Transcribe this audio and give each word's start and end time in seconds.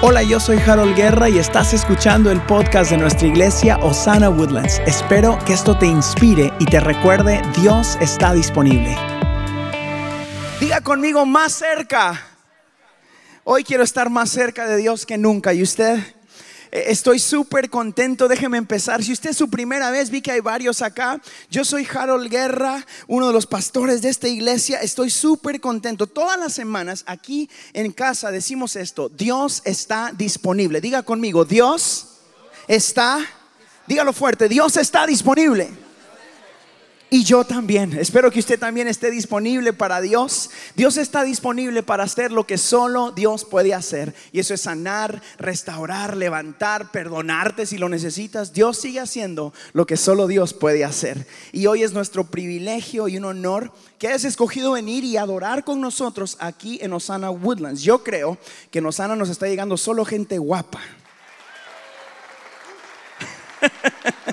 Hola, 0.00 0.22
yo 0.22 0.38
soy 0.38 0.58
Harold 0.58 0.94
Guerra 0.94 1.28
y 1.28 1.38
estás 1.40 1.74
escuchando 1.74 2.30
el 2.30 2.40
podcast 2.42 2.92
de 2.92 2.98
nuestra 2.98 3.26
iglesia 3.26 3.78
Osana 3.78 4.30
Woodlands. 4.30 4.80
Espero 4.86 5.36
que 5.44 5.52
esto 5.52 5.76
te 5.76 5.86
inspire 5.86 6.52
y 6.60 6.66
te 6.66 6.78
recuerde, 6.78 7.42
Dios 7.60 7.98
está 8.00 8.32
disponible. 8.32 8.96
Diga 10.60 10.82
conmigo 10.82 11.26
más 11.26 11.52
cerca. 11.52 12.28
Hoy 13.42 13.64
quiero 13.64 13.82
estar 13.82 14.08
más 14.08 14.30
cerca 14.30 14.68
de 14.68 14.76
Dios 14.76 15.04
que 15.04 15.18
nunca. 15.18 15.52
¿Y 15.52 15.64
usted? 15.64 15.98
Eh, 16.70 16.84
estoy 16.88 17.18
súper 17.18 17.70
contento, 17.70 18.28
déjeme 18.28 18.58
empezar. 18.58 19.02
Si 19.02 19.12
usted 19.12 19.30
es 19.30 19.36
su 19.36 19.48
primera 19.48 19.90
vez, 19.90 20.10
vi 20.10 20.20
que 20.20 20.32
hay 20.32 20.40
varios 20.40 20.82
acá. 20.82 21.20
Yo 21.50 21.64
soy 21.64 21.86
Harold 21.92 22.30
Guerra, 22.30 22.84
uno 23.06 23.28
de 23.28 23.32
los 23.32 23.46
pastores 23.46 24.02
de 24.02 24.08
esta 24.08 24.28
iglesia. 24.28 24.80
Estoy 24.80 25.10
súper 25.10 25.60
contento. 25.60 26.06
Todas 26.06 26.38
las 26.38 26.52
semanas 26.52 27.04
aquí 27.06 27.48
en 27.72 27.92
casa 27.92 28.30
decimos 28.30 28.76
esto, 28.76 29.08
Dios 29.08 29.62
está 29.64 30.12
disponible. 30.16 30.80
Diga 30.80 31.02
conmigo, 31.02 31.44
Dios 31.44 32.08
está, 32.66 33.24
dígalo 33.86 34.12
fuerte, 34.12 34.48
Dios 34.48 34.76
está 34.76 35.06
disponible. 35.06 35.87
Y 37.10 37.24
yo 37.24 37.42
también. 37.44 37.94
Espero 37.98 38.30
que 38.30 38.38
usted 38.38 38.58
también 38.58 38.86
esté 38.86 39.10
disponible 39.10 39.72
para 39.72 40.02
Dios. 40.02 40.50
Dios 40.74 40.98
está 40.98 41.24
disponible 41.24 41.82
para 41.82 42.04
hacer 42.04 42.30
lo 42.32 42.46
que 42.46 42.58
solo 42.58 43.12
Dios 43.12 43.46
puede 43.46 43.72
hacer. 43.72 44.14
Y 44.30 44.40
eso 44.40 44.52
es 44.52 44.60
sanar, 44.60 45.22
restaurar, 45.38 46.18
levantar, 46.18 46.90
perdonarte 46.90 47.64
si 47.64 47.78
lo 47.78 47.88
necesitas. 47.88 48.52
Dios 48.52 48.76
sigue 48.76 49.00
haciendo 49.00 49.54
lo 49.72 49.86
que 49.86 49.96
solo 49.96 50.26
Dios 50.26 50.52
puede 50.52 50.84
hacer. 50.84 51.26
Y 51.52 51.64
hoy 51.66 51.82
es 51.82 51.94
nuestro 51.94 52.24
privilegio 52.24 53.08
y 53.08 53.16
un 53.16 53.24
honor 53.24 53.72
que 53.98 54.08
hayas 54.08 54.24
escogido 54.24 54.72
venir 54.72 55.02
y 55.02 55.16
adorar 55.16 55.64
con 55.64 55.80
nosotros 55.80 56.36
aquí 56.40 56.78
en 56.82 56.92
Osana 56.92 57.30
Woodlands. 57.30 57.80
Yo 57.80 58.04
creo 58.04 58.36
que 58.70 58.80
en 58.80 58.86
Osana 58.86 59.16
nos 59.16 59.30
está 59.30 59.46
llegando 59.46 59.78
solo 59.78 60.04
gente 60.04 60.36
guapa. 60.36 60.80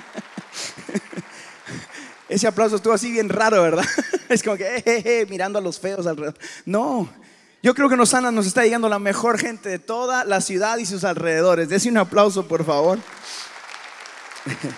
Ese 2.36 2.46
aplauso 2.46 2.76
estuvo 2.76 2.92
así 2.92 3.10
bien 3.10 3.30
raro, 3.30 3.62
¿verdad? 3.62 3.86
Es 4.28 4.42
como 4.42 4.58
que 4.58 5.26
mirando 5.30 5.58
a 5.58 5.62
los 5.62 5.80
feos 5.80 6.06
alrededor. 6.06 6.36
No, 6.66 7.08
yo 7.62 7.74
creo 7.74 7.88
que 7.88 7.96
nos 7.96 8.12
nos 8.12 8.46
está 8.46 8.62
llegando 8.62 8.90
la 8.90 8.98
mejor 8.98 9.38
gente 9.38 9.70
de 9.70 9.78
toda 9.78 10.22
la 10.26 10.42
ciudad 10.42 10.76
y 10.76 10.84
sus 10.84 11.04
alrededores. 11.04 11.70
Dese 11.70 11.88
un 11.88 11.96
aplauso, 11.96 12.46
por 12.46 12.62
favor. 12.62 12.98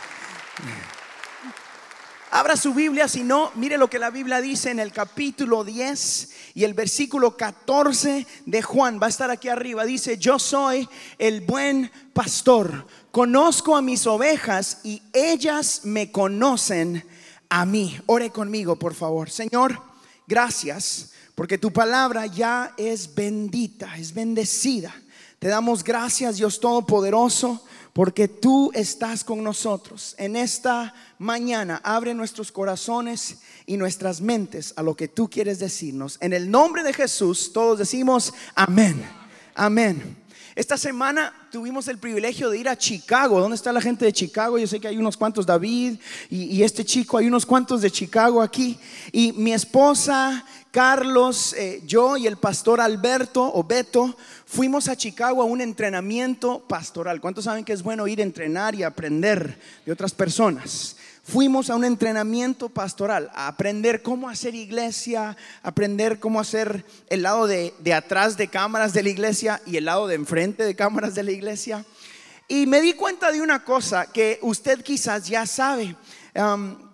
Abra 2.31 2.57
su 2.57 2.73
Biblia, 2.75 3.09
si 3.09 3.25
no, 3.25 3.51
mire 3.57 3.77
lo 3.77 3.91
que 3.91 3.99
la 3.99 4.11
Biblia 4.11 4.41
dice 4.41 4.71
en 4.71 4.79
el 4.79 4.93
capítulo 4.93 5.65
10 5.65 6.31
y 6.55 6.63
el 6.63 6.75
versículo 6.75 7.37
14 7.37 8.25
de 8.47 8.63
Juan. 8.63 9.01
Va 9.03 9.07
a 9.07 9.11
estar 9.11 9.33
aquí 9.33 9.49
arriba. 9.49 9.85
Dice, 9.85 10.17
yo 10.17 10.39
soy 10.39 10.89
el 11.19 11.41
buen 11.41 11.91
pastor. 12.13 12.87
Conozco 13.11 13.77
a 13.77 13.83
mis 13.83 14.07
ovejas 14.07 14.79
y 14.85 15.03
ellas 15.13 15.81
me 15.83 16.13
conocen 16.13 17.03
a 17.49 17.65
mí. 17.65 17.99
Ore 18.07 18.31
conmigo, 18.31 18.77
por 18.77 18.95
favor. 18.95 19.31
Señor, 19.31 19.81
gracias 20.27 21.13
porque 21.35 21.59
tu 21.59 21.73
palabra 21.73 22.27
ya 22.27 22.75
es 22.77 23.15
bendita, 23.15 23.97
es 23.97 24.13
bendecida. 24.13 24.93
Te 25.39 25.47
damos 25.47 25.85
gracias, 25.85 26.37
Dios 26.37 26.59
Todopoderoso, 26.59 27.65
porque 27.93 28.27
tú 28.27 28.73
estás 28.75 29.23
con 29.23 29.45
nosotros. 29.45 30.17
En 30.19 30.35
esta 30.35 30.93
mañana 31.19 31.81
abre 31.85 32.13
nuestros 32.13 32.51
corazones 32.51 33.39
y 33.67 33.77
nuestras 33.77 34.21
mentes 34.21 34.75
a 34.77 34.83
lo 34.83 34.97
que 34.97 35.07
tú 35.07 35.31
quieres 35.31 35.61
decirnos. 35.61 36.19
En 36.21 36.33
el 36.33 36.51
nombre 36.51 36.83
de 36.83 36.93
Jesús, 36.93 37.53
todos 37.53 37.79
decimos 37.79 38.35
amén. 38.57 39.01
Amén. 39.55 40.17
Esta 40.59 40.77
semana 40.77 41.33
tuvimos 41.53 41.87
el 41.87 41.99
privilegio 41.99 42.51
de 42.51 42.59
ir 42.59 42.69
a 42.69 42.77
Chicago. 42.77 43.39
¿Dónde 43.39 43.55
está 43.55 43.73
la 43.73 43.81
gente 43.81 44.05
de 44.05 44.13
Chicago? 44.13 44.59
Yo 44.59 44.67
sé 44.67 44.81
que 44.81 44.89
hay 44.89 44.97
unos 44.97 45.17
cuantos, 45.17 45.47
David 45.47 46.01
y, 46.29 46.65
este 46.65 46.85
chico, 46.85 47.17
hay 47.17 47.29
unos 47.29 47.47
cuantos 47.47 47.81
de 47.81 47.93
Chicago 47.93 48.43
aquí. 48.43 48.77
Y 49.13 49.31
mi 49.35 49.53
esposa, 49.53 50.45
Carlos, 50.73 51.53
eh, 51.53 51.81
yo 51.87 52.17
y 52.17 52.27
el 52.27 52.39
pastor 52.39 52.81
Alberto 52.81 53.49
o 53.55 53.63
Beto 53.63 54.17
fuimos 54.47 54.89
a 54.89 54.97
Chicago 54.97 55.43
a 55.43 55.45
un 55.45 55.61
entrenamiento 55.61 56.59
pastoral. 56.67 57.21
¿Cuántos 57.21 57.45
saben 57.45 57.65
que 57.65 57.73
es 57.73 57.85
bueno 57.85 58.09
ir 58.09 58.19
a 58.19 58.25
entrenar 58.25 58.75
y 58.75 58.83
aprender 58.83 59.61
de 59.87 59.93
otras 59.93 60.13
personas? 60.13 60.97
Fuimos 61.29 61.69
a 61.69 61.77
un 61.77 61.85
entrenamiento 61.85 62.71
pastoral, 62.71 63.31
a 63.35 63.49
aprender 63.49 64.01
cómo 64.01 64.31
hacer 64.31 64.55
iglesia, 64.55 65.37
aprender 65.63 66.19
cómo 66.19 66.41
hacer 66.41 66.87
el 67.11 67.23
lado 67.23 67.47
de, 67.47 67.75
atrás 67.95 68.39
de 68.39 68.49
cámaras 68.49 68.95
de 68.95 69.03
la 69.03 69.11
iglesia 69.11 69.61
y 69.67 69.77
el 69.77 69.85
lado 69.85 70.07
de 70.07 70.15
enfrente 70.15 70.65
de 70.65 70.75
cámaras 70.75 71.15
de 71.15 71.25
la 71.25 71.33
iglesia. 71.33 71.85
Y 72.49 72.67
me 72.67 72.81
di 72.81 72.95
cuenta 72.95 73.31
de 73.31 73.43
una 73.43 73.63
cosa 73.63 74.11
que 74.11 74.39
usted 74.41 74.83
quizás 74.83 75.29
ya 75.29 75.45
sabe. 75.45 75.95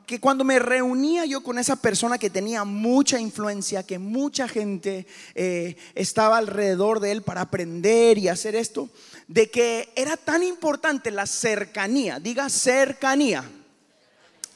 Que 0.05 0.19
cuando 0.19 0.43
me 0.43 0.59
reunía 0.59 1.25
yo 1.27 1.43
con 1.43 1.57
esa 1.57 1.77
persona 1.77 2.19
que 2.19 2.29
tenía 2.29 2.65
mucha 2.65 3.21
influencia, 3.21 3.85
que 3.85 4.01
mucha 4.01 4.49
gente 4.49 5.07
eh, 5.37 5.77
estaba 5.95 6.39
alrededor 6.39 6.99
de 6.99 7.13
él 7.13 7.23
para 7.23 7.43
aprender 7.43 8.19
y 8.19 8.27
hacer 8.27 8.57
esto, 8.57 8.91
de 9.29 9.49
que 9.49 9.93
era 9.95 10.17
tan 10.17 10.43
importante 10.43 11.13
la 11.13 11.27
cercanía, 11.27 12.19
diga 12.19 12.49
cercanía 12.49 13.45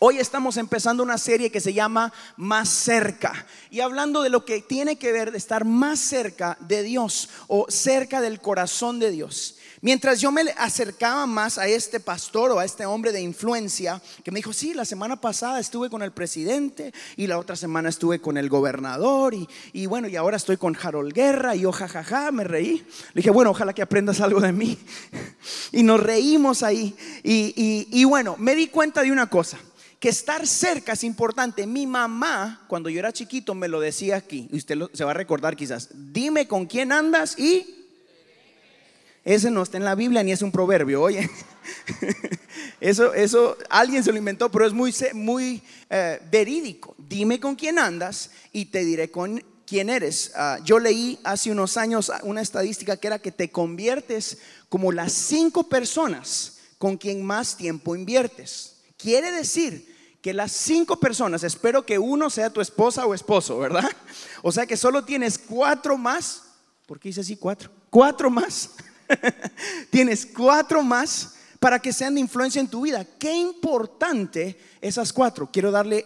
Hoy 0.00 0.18
estamos 0.18 0.56
empezando 0.58 1.02
una 1.02 1.18
serie 1.18 1.50
que 1.50 1.60
se 1.60 1.74
llama 1.74 2.12
Más 2.36 2.68
cerca 2.68 3.46
y 3.68 3.80
hablando 3.80 4.22
de 4.22 4.30
lo 4.30 4.44
que 4.44 4.62
tiene 4.62 4.94
que 4.94 5.10
ver 5.10 5.32
de 5.32 5.38
estar 5.38 5.64
más 5.64 5.98
cerca 5.98 6.56
de 6.60 6.84
Dios 6.84 7.28
o 7.48 7.66
cerca 7.68 8.20
del 8.20 8.40
corazón 8.40 9.00
de 9.00 9.10
Dios. 9.10 9.56
Mientras 9.80 10.20
yo 10.20 10.30
me 10.30 10.42
acercaba 10.56 11.26
más 11.26 11.58
a 11.58 11.66
este 11.66 11.98
pastor 11.98 12.52
o 12.52 12.60
a 12.60 12.64
este 12.64 12.86
hombre 12.86 13.10
de 13.10 13.22
influencia 13.22 14.00
que 14.22 14.30
me 14.30 14.38
dijo, 14.38 14.52
sí, 14.52 14.72
la 14.72 14.84
semana 14.84 15.20
pasada 15.20 15.58
estuve 15.58 15.90
con 15.90 16.02
el 16.02 16.12
presidente 16.12 16.92
y 17.16 17.26
la 17.26 17.36
otra 17.36 17.56
semana 17.56 17.88
estuve 17.88 18.20
con 18.20 18.36
el 18.38 18.48
gobernador 18.48 19.34
y, 19.72 19.86
bueno, 19.86 20.06
y 20.06 20.14
ahora 20.14 20.36
estoy 20.36 20.58
con 20.58 20.76
Harold 20.80 21.12
Guerra 21.12 21.56
y 21.56 21.62
yo 21.62 21.72
jajaja, 21.72 22.30
me 22.30 22.44
reí. 22.44 22.86
Le 23.14 23.16
dije, 23.16 23.30
bueno, 23.30 23.50
ojalá 23.50 23.72
que 23.72 23.82
aprendas 23.82 24.20
algo 24.20 24.40
de 24.40 24.52
mí. 24.52 24.78
Y 25.70 25.82
nos 25.82 26.00
reímos 26.00 26.62
ahí. 26.62 26.96
y 27.24 28.04
bueno, 28.04 28.36
me 28.38 28.54
di 28.54 28.68
cuenta 28.68 29.02
de 29.02 29.12
una 29.12 29.28
cosa 29.28 29.58
que 30.00 30.08
estar 30.08 30.46
cerca 30.46 30.92
es 30.92 31.04
importante. 31.04 31.66
Mi 31.66 31.86
mamá, 31.86 32.64
cuando 32.68 32.88
yo 32.88 32.98
era 32.98 33.12
chiquito, 33.12 33.54
me 33.54 33.68
lo 33.68 33.80
decía 33.80 34.16
aquí, 34.16 34.48
y 34.52 34.58
usted 34.58 34.78
se 34.92 35.04
va 35.04 35.10
a 35.10 35.14
recordar 35.14 35.56
quizás, 35.56 35.88
dime 35.92 36.46
con 36.46 36.66
quién 36.66 36.92
andas 36.92 37.38
y... 37.38 37.74
Ese 39.24 39.50
no 39.50 39.62
está 39.62 39.76
en 39.76 39.84
la 39.84 39.94
Biblia 39.94 40.22
ni 40.22 40.32
es 40.32 40.40
un 40.40 40.50
proverbio, 40.50 41.02
oye. 41.02 41.28
Eso, 42.80 43.12
eso 43.12 43.56
alguien 43.68 44.04
se 44.04 44.12
lo 44.12 44.18
inventó, 44.18 44.50
pero 44.50 44.64
es 44.64 44.72
muy, 44.72 44.94
muy 45.12 45.60
eh, 45.90 46.20
verídico. 46.30 46.94
Dime 46.96 47.40
con 47.40 47.56
quién 47.56 47.78
andas 47.78 48.30
y 48.52 48.66
te 48.66 48.84
diré 48.84 49.10
con 49.10 49.42
quién 49.66 49.90
eres. 49.90 50.32
Ah, 50.34 50.58
yo 50.64 50.78
leí 50.78 51.18
hace 51.24 51.50
unos 51.50 51.76
años 51.76 52.10
una 52.22 52.40
estadística 52.40 52.96
que 52.96 53.06
era 53.08 53.18
que 53.18 53.32
te 53.32 53.50
conviertes 53.50 54.38
como 54.68 54.92
las 54.92 55.12
cinco 55.12 55.68
personas 55.68 56.58
con 56.78 56.96
quien 56.96 57.22
más 57.22 57.56
tiempo 57.56 57.96
inviertes. 57.96 58.77
Quiere 58.98 59.32
decir 59.32 59.96
que 60.20 60.34
las 60.34 60.52
cinco 60.52 60.98
personas, 60.98 61.44
espero 61.44 61.86
que 61.86 61.98
uno 61.98 62.28
sea 62.28 62.50
tu 62.50 62.60
esposa 62.60 63.06
o 63.06 63.14
esposo, 63.14 63.58
¿verdad? 63.58 63.88
O 64.42 64.52
sea 64.52 64.66
que 64.66 64.76
solo 64.76 65.04
tienes 65.04 65.38
cuatro 65.38 65.96
más. 65.96 66.42
¿Por 66.86 66.98
qué 66.98 67.10
hice 67.10 67.20
así 67.20 67.36
cuatro? 67.36 67.70
Cuatro 67.88 68.28
más. 68.28 68.70
tienes 69.90 70.26
cuatro 70.26 70.82
más 70.82 71.36
para 71.60 71.78
que 71.78 71.92
sean 71.92 72.14
de 72.14 72.20
influencia 72.20 72.60
en 72.60 72.68
tu 72.68 72.82
vida. 72.82 73.06
Qué 73.18 73.32
importante 73.32 74.58
esas 74.80 75.12
cuatro. 75.12 75.48
Quiero 75.52 75.70
darle 75.70 76.04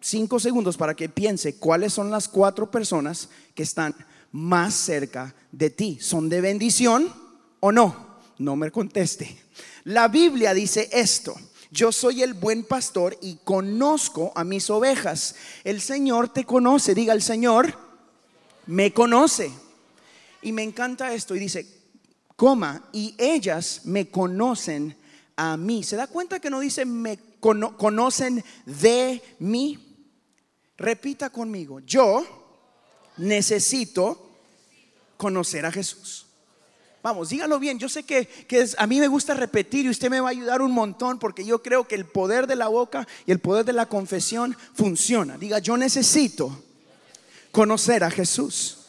cinco 0.00 0.38
segundos 0.38 0.76
para 0.76 0.94
que 0.94 1.08
piense 1.08 1.56
cuáles 1.56 1.92
son 1.92 2.10
las 2.10 2.28
cuatro 2.28 2.70
personas 2.70 3.30
que 3.54 3.62
están 3.62 3.94
más 4.30 4.74
cerca 4.74 5.34
de 5.50 5.70
ti. 5.70 5.98
¿Son 6.00 6.28
de 6.28 6.42
bendición 6.42 7.12
o 7.60 7.72
no? 7.72 8.18
No 8.38 8.56
me 8.56 8.70
conteste. 8.70 9.38
La 9.84 10.08
Biblia 10.08 10.52
dice 10.52 10.90
esto. 10.92 11.34
Yo 11.70 11.92
soy 11.92 12.22
el 12.22 12.34
buen 12.34 12.64
pastor 12.64 13.16
y 13.20 13.36
conozco 13.44 14.32
a 14.34 14.44
mis 14.44 14.70
ovejas. 14.70 15.34
El 15.64 15.80
Señor 15.80 16.32
te 16.32 16.44
conoce. 16.44 16.94
Diga, 16.94 17.12
el 17.12 17.22
Señor 17.22 17.76
me 18.66 18.92
conoce. 18.92 19.50
Y 20.42 20.52
me 20.52 20.62
encanta 20.62 21.12
esto. 21.12 21.34
Y 21.34 21.40
dice, 21.40 21.66
coma, 22.36 22.88
y 22.92 23.14
ellas 23.18 23.82
me 23.84 24.08
conocen 24.08 24.96
a 25.36 25.56
mí. 25.56 25.82
¿Se 25.82 25.96
da 25.96 26.06
cuenta 26.06 26.40
que 26.40 26.50
no 26.50 26.60
dice 26.60 26.84
me 26.84 27.18
conocen 27.40 28.44
de 28.64 29.22
mí? 29.38 29.82
Repita 30.76 31.30
conmigo, 31.30 31.80
yo 31.80 32.24
necesito 33.16 34.30
conocer 35.16 35.64
a 35.64 35.72
Jesús. 35.72 36.25
Vamos, 37.06 37.28
dígalo 37.28 37.60
bien. 37.60 37.78
Yo 37.78 37.88
sé 37.88 38.02
que, 38.02 38.28
a 38.76 38.86
mí 38.88 38.98
me 38.98 39.06
gusta 39.06 39.32
repetir 39.32 39.86
y 39.86 39.90
usted 39.90 40.10
me 40.10 40.18
va 40.18 40.26
a 40.26 40.32
ayudar 40.32 40.60
un 40.60 40.72
montón 40.72 41.20
porque 41.20 41.44
yo 41.44 41.62
creo 41.62 41.86
que 41.86 41.94
el 41.94 42.04
poder 42.04 42.48
de 42.48 42.56
la 42.56 42.66
boca 42.66 43.06
y 43.26 43.30
el 43.30 43.38
poder 43.38 43.64
de 43.64 43.72
la 43.72 43.86
confesión 43.86 44.56
funciona. 44.74 45.38
Diga, 45.38 45.60
yo 45.60 45.76
necesito 45.76 46.64
conocer 47.52 48.02
a 48.02 48.10
Jesús. 48.10 48.85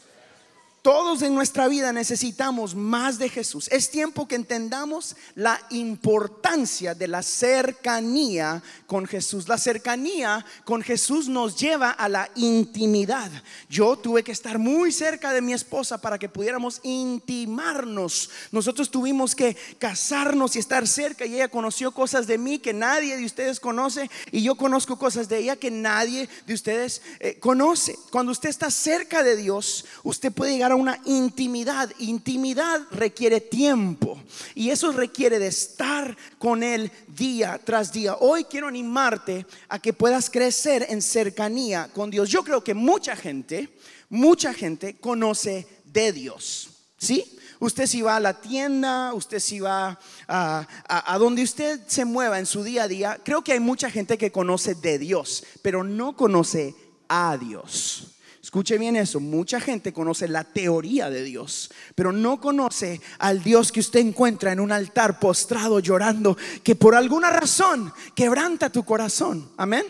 Todos 0.87 1.21
en 1.21 1.35
nuestra 1.35 1.67
vida 1.67 1.91
necesitamos 1.91 2.73
más 2.73 3.19
de 3.19 3.27
Jesús. 3.27 3.67
Es 3.73 3.91
tiempo 3.91 4.25
que 4.25 4.35
entendamos 4.35 5.17
la 5.35 5.59
importancia 5.71 6.95
de 6.95 7.09
la 7.09 7.23
cercanía 7.23 8.63
con 8.85 9.05
Jesús. 9.05 9.49
La 9.49 9.57
cercanía 9.57 10.45
con 10.63 10.81
Jesús 10.81 11.27
nos 11.27 11.57
lleva 11.57 11.91
a 11.91 12.07
la 12.07 12.29
intimidad. 12.35 13.29
Yo 13.69 13.97
tuve 13.97 14.23
que 14.23 14.31
estar 14.31 14.59
muy 14.59 14.93
cerca 14.93 15.33
de 15.33 15.41
mi 15.41 15.51
esposa 15.51 15.99
para 15.99 16.17
que 16.17 16.29
pudiéramos 16.29 16.79
intimarnos. 16.83 18.29
Nosotros 18.53 18.89
tuvimos 18.89 19.35
que 19.35 19.57
casarnos 19.79 20.55
y 20.55 20.59
estar 20.59 20.87
cerca 20.87 21.25
y 21.25 21.35
ella 21.35 21.49
conoció 21.49 21.91
cosas 21.91 22.27
de 22.27 22.37
mí 22.37 22.59
que 22.59 22.71
nadie 22.71 23.17
de 23.17 23.25
ustedes 23.25 23.59
conoce 23.59 24.09
y 24.31 24.41
yo 24.41 24.55
conozco 24.55 24.97
cosas 24.97 25.27
de 25.27 25.39
ella 25.39 25.57
que 25.57 25.69
nadie 25.69 26.29
de 26.45 26.53
ustedes 26.53 27.01
eh, 27.19 27.37
conoce. 27.41 27.99
Cuando 28.09 28.31
usted 28.31 28.47
está 28.47 28.71
cerca 28.71 29.21
de 29.21 29.35
Dios, 29.35 29.83
usted 30.03 30.31
puede 30.31 30.53
llegar 30.53 30.71
a 30.71 30.76
una 30.77 30.99
intimidad. 31.05 31.91
Intimidad 31.99 32.81
requiere 32.91 33.41
tiempo 33.41 34.21
y 34.55 34.69
eso 34.69 34.91
requiere 34.91 35.39
de 35.39 35.47
estar 35.47 36.15
con 36.37 36.63
Él 36.63 36.91
día 37.07 37.59
tras 37.63 37.91
día. 37.91 38.15
Hoy 38.19 38.45
quiero 38.45 38.67
animarte 38.67 39.45
a 39.67 39.79
que 39.79 39.93
puedas 39.93 40.29
crecer 40.29 40.85
en 40.89 41.01
cercanía 41.01 41.89
con 41.93 42.09
Dios. 42.09 42.29
Yo 42.29 42.43
creo 42.43 42.63
que 42.63 42.73
mucha 42.73 43.15
gente, 43.15 43.69
mucha 44.09 44.53
gente 44.53 44.95
conoce 44.97 45.67
de 45.85 46.13
Dios. 46.13 46.69
¿Sí? 46.97 47.37
Usted 47.59 47.87
si 47.87 48.01
va 48.01 48.15
a 48.15 48.19
la 48.19 48.39
tienda, 48.39 49.13
usted 49.13 49.39
si 49.39 49.59
va 49.59 49.99
a, 50.27 50.67
a, 50.87 51.17
donde 51.17 51.43
usted 51.43 51.79
se 51.87 52.05
mueva 52.05 52.37
en 52.37 52.45
su 52.45 52.63
día 52.63 52.83
a 52.83 52.87
día, 52.87 53.19
creo 53.23 53.43
que 53.43 53.53
hay 53.53 53.59
mucha 53.59 53.89
gente 53.89 54.17
que 54.17 54.31
conoce 54.31 54.75
de 54.75 54.99
Dios, 54.99 55.43
pero 55.63 55.83
no 55.83 56.15
conoce 56.15 56.75
a 57.07 57.37
Dios. 57.37 58.16
Escuche 58.47 58.77
bien 58.77 58.95
eso, 58.95 59.19
mucha 59.19 59.59
gente 59.59 59.91
conoce 59.91 60.25
la 60.25 60.45
teoría 60.45 61.09
de 61.09 61.21
Dios, 61.21 61.69
pero 61.95 62.13
no 62.13 62.39
conoce 62.39 63.01
al 63.19 63.43
Dios 63.43 63.73
que 63.73 63.81
usted 63.81 63.99
encuentra 63.99 64.53
en 64.53 64.61
un 64.61 64.71
altar 64.71 65.19
postrado 65.19 65.81
llorando, 65.81 66.37
que 66.63 66.73
por 66.73 66.95
alguna 66.95 67.29
razón 67.29 67.91
quebranta 68.15 68.69
tu 68.69 68.85
corazón. 68.85 69.49
Amén. 69.57 69.83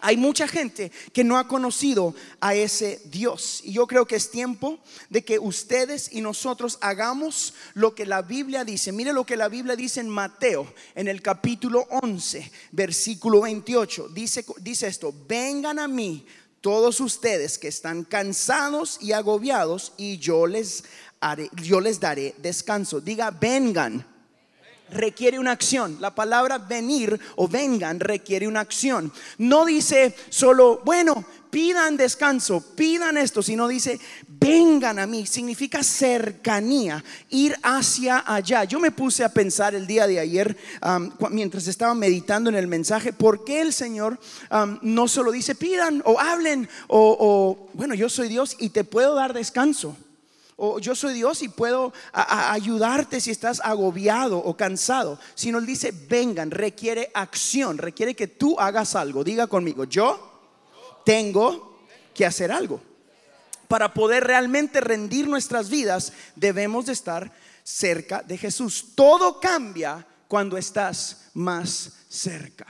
Hay 0.00 0.16
mucha 0.16 0.48
gente 0.48 0.90
que 1.12 1.22
no 1.22 1.38
ha 1.38 1.46
conocido 1.46 2.12
a 2.40 2.56
ese 2.56 3.02
Dios. 3.04 3.60
Y 3.62 3.74
yo 3.74 3.86
creo 3.86 4.04
que 4.04 4.16
es 4.16 4.32
tiempo 4.32 4.80
de 5.08 5.22
que 5.22 5.38
ustedes 5.38 6.12
y 6.12 6.22
nosotros 6.22 6.76
hagamos 6.80 7.54
lo 7.74 7.94
que 7.94 8.04
la 8.04 8.22
Biblia 8.22 8.64
dice. 8.64 8.90
Mire 8.90 9.12
lo 9.12 9.24
que 9.24 9.36
la 9.36 9.48
Biblia 9.48 9.76
dice 9.76 10.00
en 10.00 10.08
Mateo, 10.08 10.66
en 10.96 11.06
el 11.06 11.22
capítulo 11.22 11.86
11, 12.02 12.50
versículo 12.72 13.42
28. 13.42 14.08
Dice, 14.08 14.44
dice 14.60 14.88
esto, 14.88 15.14
vengan 15.28 15.78
a 15.78 15.86
mí 15.86 16.26
todos 16.60 17.00
ustedes 17.00 17.58
que 17.58 17.68
están 17.68 18.04
cansados 18.04 18.98
y 19.00 19.12
agobiados 19.12 19.92
y 19.96 20.18
yo 20.18 20.46
les 20.46 20.84
haré, 21.20 21.50
yo 21.62 21.80
les 21.80 22.00
daré 22.00 22.34
descanso. 22.38 23.00
Diga, 23.00 23.30
vengan. 23.30 24.06
Requiere 24.92 25.38
una 25.38 25.52
acción. 25.52 25.98
La 26.00 26.14
palabra 26.14 26.58
venir 26.58 27.18
o 27.36 27.48
vengan 27.48 28.00
requiere 28.00 28.48
una 28.48 28.60
acción. 28.60 29.12
No 29.38 29.64
dice 29.64 30.14
solo, 30.28 30.82
bueno, 30.84 31.24
pidan 31.50 31.96
descanso, 31.96 32.64
pidan 32.74 33.16
esto, 33.16 33.42
sino 33.42 33.68
dice, 33.68 33.98
vengan 34.28 34.98
a 34.98 35.06
mí, 35.06 35.26
significa 35.26 35.82
cercanía, 35.82 37.04
ir 37.28 37.56
hacia 37.62 38.24
allá. 38.26 38.64
Yo 38.64 38.78
me 38.78 38.92
puse 38.92 39.24
a 39.24 39.28
pensar 39.28 39.74
el 39.74 39.86
día 39.86 40.06
de 40.06 40.20
ayer, 40.20 40.56
mientras 41.30 41.66
estaba 41.66 41.94
meditando 41.94 42.50
en 42.50 42.56
el 42.56 42.66
mensaje, 42.66 43.12
¿por 43.12 43.44
qué 43.44 43.60
el 43.60 43.72
Señor 43.72 44.18
no 44.82 45.08
solo 45.08 45.32
dice, 45.32 45.54
pidan 45.54 46.02
o 46.04 46.18
hablen, 46.20 46.68
o, 46.88 47.68
bueno, 47.74 47.94
yo 47.94 48.08
soy 48.08 48.28
Dios 48.28 48.56
y 48.58 48.70
te 48.70 48.84
puedo 48.84 49.14
dar 49.14 49.34
descanso? 49.34 49.96
O 50.62 50.78
yo 50.78 50.94
soy 50.94 51.14
Dios 51.14 51.40
y 51.42 51.48
puedo 51.48 51.92
ayudarte 52.12 53.18
si 53.18 53.30
estás 53.30 53.62
agobiado 53.64 54.36
o 54.38 54.54
cansado, 54.56 55.18
sino 55.34 55.56
Él 55.58 55.64
dice, 55.64 55.90
vengan, 55.90 56.50
requiere 56.50 57.10
acción, 57.14 57.78
requiere 57.78 58.14
que 58.14 58.26
tú 58.26 58.60
hagas 58.60 58.94
algo. 58.94 59.24
Diga 59.24 59.46
conmigo, 59.46 59.84
yo 59.84 60.42
tengo 61.02 61.80
que 62.14 62.26
hacer 62.26 62.52
algo. 62.52 62.82
Para 63.68 63.94
poder 63.94 64.24
realmente 64.24 64.82
rendir 64.82 65.28
nuestras 65.28 65.70
vidas, 65.70 66.12
debemos 66.36 66.86
de 66.86 66.92
estar 66.92 67.32
cerca 67.62 68.22
de 68.22 68.36
Jesús. 68.36 68.88
Todo 68.94 69.40
cambia 69.40 70.06
cuando 70.28 70.58
estás 70.58 71.30
más 71.32 71.92
cerca. 72.10 72.66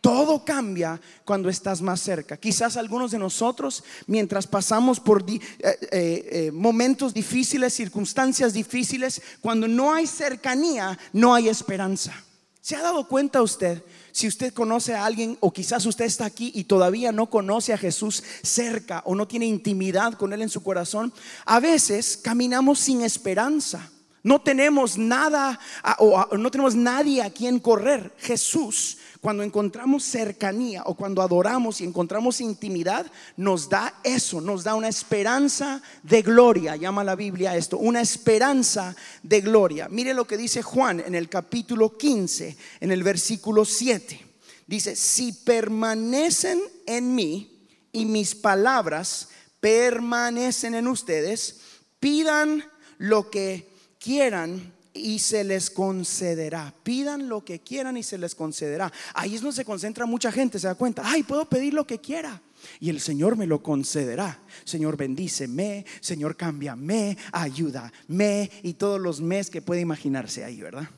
Todo 0.00 0.44
cambia 0.44 0.98
cuando 1.24 1.50
estás 1.50 1.82
más 1.82 2.00
cerca. 2.00 2.38
Quizás 2.38 2.76
algunos 2.76 3.10
de 3.10 3.18
nosotros, 3.18 3.84
mientras 4.06 4.46
pasamos 4.46 4.98
por 4.98 5.24
eh, 5.28 5.40
eh, 5.60 5.78
eh, 5.92 6.50
momentos 6.52 7.12
difíciles, 7.12 7.74
circunstancias 7.74 8.54
difíciles, 8.54 9.20
cuando 9.42 9.68
no 9.68 9.92
hay 9.92 10.06
cercanía, 10.06 10.98
no 11.12 11.34
hay 11.34 11.48
esperanza. 11.48 12.14
¿Se 12.62 12.76
ha 12.76 12.82
dado 12.82 13.08
cuenta 13.08 13.42
usted 13.42 13.82
si 14.12 14.26
usted 14.26 14.54
conoce 14.54 14.94
a 14.94 15.04
alguien 15.04 15.36
o 15.40 15.52
quizás 15.52 15.84
usted 15.86 16.06
está 16.06 16.24
aquí 16.24 16.50
y 16.54 16.64
todavía 16.64 17.12
no 17.12 17.28
conoce 17.28 17.72
a 17.72 17.78
Jesús 17.78 18.22
cerca 18.42 19.02
o 19.04 19.14
no 19.14 19.28
tiene 19.28 19.46
intimidad 19.46 20.14
con 20.14 20.32
Él 20.32 20.42
en 20.42 20.48
su 20.48 20.62
corazón, 20.62 21.12
a 21.44 21.60
veces 21.60 22.16
caminamos 22.16 22.78
sin 22.80 23.02
esperanza. 23.02 23.90
No 24.22 24.40
tenemos 24.40 24.98
nada 24.98 25.58
o 25.98 26.36
no 26.36 26.50
tenemos 26.50 26.74
nadie 26.74 27.22
a 27.22 27.30
quien 27.30 27.58
correr. 27.58 28.12
Jesús 28.18 28.98
cuando 29.20 29.42
encontramos 29.42 30.04
cercanía 30.04 30.82
o 30.86 30.94
cuando 30.94 31.20
adoramos 31.20 31.80
y 31.80 31.84
encontramos 31.84 32.40
intimidad, 32.40 33.06
nos 33.36 33.68
da 33.68 33.94
eso, 34.02 34.40
nos 34.40 34.64
da 34.64 34.74
una 34.74 34.88
esperanza 34.88 35.82
de 36.02 36.22
gloria, 36.22 36.76
llama 36.76 37.04
la 37.04 37.16
Biblia 37.16 37.54
esto, 37.54 37.76
una 37.76 38.00
esperanza 38.00 38.96
de 39.22 39.42
gloria. 39.42 39.88
Mire 39.90 40.14
lo 40.14 40.26
que 40.26 40.38
dice 40.38 40.62
Juan 40.62 41.00
en 41.00 41.14
el 41.14 41.28
capítulo 41.28 41.98
15, 41.98 42.56
en 42.80 42.92
el 42.92 43.02
versículo 43.02 43.66
7. 43.66 44.26
Dice, 44.66 44.96
si 44.96 45.32
permanecen 45.32 46.60
en 46.86 47.14
mí 47.14 47.68
y 47.92 48.06
mis 48.06 48.34
palabras 48.34 49.28
permanecen 49.60 50.74
en 50.74 50.88
ustedes, 50.88 51.60
pidan 51.98 52.64
lo 52.96 53.28
que 53.30 53.69
quieran 54.00 54.72
y 54.92 55.20
se 55.20 55.44
les 55.44 55.70
concederá. 55.70 56.74
Pidan 56.82 57.28
lo 57.28 57.44
que 57.44 57.60
quieran 57.60 57.96
y 57.96 58.02
se 58.02 58.18
les 58.18 58.34
concederá. 58.34 58.92
Ahí 59.14 59.36
es 59.36 59.42
donde 59.42 59.56
se 59.56 59.64
concentra 59.64 60.06
mucha 60.06 60.32
gente, 60.32 60.58
se 60.58 60.66
da 60.66 60.74
cuenta, 60.74 61.02
ay, 61.04 61.22
puedo 61.22 61.48
pedir 61.48 61.74
lo 61.74 61.86
que 61.86 62.00
quiera. 62.00 62.42
Y 62.80 62.90
el 62.90 63.00
Señor 63.00 63.36
me 63.36 63.46
lo 63.46 63.62
concederá. 63.62 64.42
Señor, 64.64 64.96
bendíceme. 64.96 65.86
Señor, 66.00 66.36
cámbiame. 66.36 67.16
Ayúdame. 67.32 68.50
Y 68.62 68.74
todos 68.74 69.00
los 69.00 69.20
mes 69.20 69.48
que 69.48 69.62
puede 69.62 69.80
imaginarse 69.80 70.44
ahí, 70.44 70.60
¿verdad? 70.60 70.88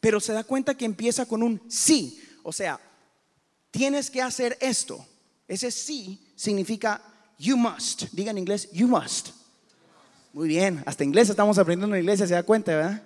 Pero 0.00 0.20
se 0.20 0.32
da 0.32 0.44
cuenta 0.44 0.76
que 0.76 0.84
empieza 0.84 1.26
con 1.26 1.42
un 1.42 1.60
sí. 1.68 2.20
O 2.42 2.52
sea, 2.52 2.80
tienes 3.70 4.10
que 4.10 4.22
hacer 4.22 4.56
esto. 4.60 5.06
Ese 5.46 5.70
sí 5.70 6.32
significa 6.34 7.00
you 7.38 7.56
must. 7.56 8.04
Diga 8.12 8.32
en 8.32 8.38
inglés, 8.38 8.68
you 8.72 8.88
must. 8.88 9.30
Muy 10.36 10.48
bien, 10.48 10.82
hasta 10.84 11.02
inglés 11.02 11.30
estamos 11.30 11.56
aprendiendo 11.56 11.86
en 11.86 11.92
la 11.92 11.98
iglesia, 12.00 12.26
se 12.26 12.34
da 12.34 12.42
cuenta, 12.42 12.76
¿verdad? 12.76 13.02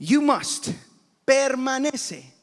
You 0.00 0.20
must, 0.20 0.70
permanece. 1.24 2.34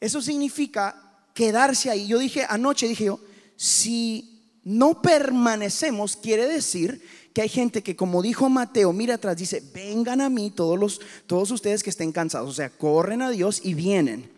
Eso 0.00 0.22
significa 0.22 1.20
quedarse 1.34 1.90
ahí. 1.90 2.06
Yo 2.06 2.18
dije 2.18 2.46
anoche, 2.48 2.88
dije 2.88 3.04
yo, 3.04 3.20
si 3.54 4.56
no 4.64 5.02
permanecemos, 5.02 6.16
quiere 6.16 6.48
decir 6.48 7.06
que 7.34 7.42
hay 7.42 7.50
gente 7.50 7.82
que, 7.82 7.94
como 7.94 8.22
dijo 8.22 8.48
Mateo, 8.48 8.94
mira 8.94 9.16
atrás, 9.16 9.36
dice, 9.36 9.62
vengan 9.74 10.22
a 10.22 10.30
mí 10.30 10.50
todos, 10.50 10.78
los, 10.78 10.98
todos 11.26 11.50
ustedes 11.50 11.82
que 11.82 11.90
estén 11.90 12.12
cansados, 12.12 12.48
o 12.48 12.54
sea, 12.54 12.70
corren 12.70 13.20
a 13.20 13.28
Dios 13.28 13.60
y 13.62 13.74
vienen. 13.74 14.32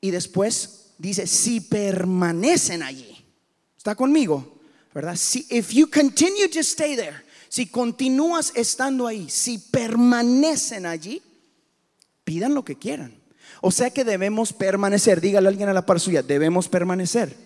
Y 0.00 0.10
después 0.10 0.94
dice, 0.98 1.28
si 1.28 1.60
permanecen 1.60 2.82
allí, 2.82 3.24
¿está 3.76 3.94
conmigo? 3.94 4.58
¿Verdad? 4.92 5.14
Si, 5.14 5.46
if 5.48 5.70
you 5.70 5.88
continue 5.88 6.48
to 6.48 6.58
stay 6.58 6.96
there, 6.96 7.29
si 7.50 7.66
continúas 7.66 8.52
estando 8.54 9.08
ahí, 9.08 9.28
si 9.28 9.58
permanecen 9.58 10.86
allí, 10.86 11.20
pidan 12.22 12.54
lo 12.54 12.64
que 12.64 12.76
quieran. 12.76 13.20
O 13.60 13.72
sea 13.72 13.90
que 13.90 14.04
debemos 14.04 14.52
permanecer. 14.52 15.20
Dígale 15.20 15.48
a 15.48 15.50
alguien 15.50 15.68
a 15.68 15.72
la 15.72 15.84
par 15.84 15.98
suya, 15.98 16.22
debemos 16.22 16.68
permanecer. 16.68 17.36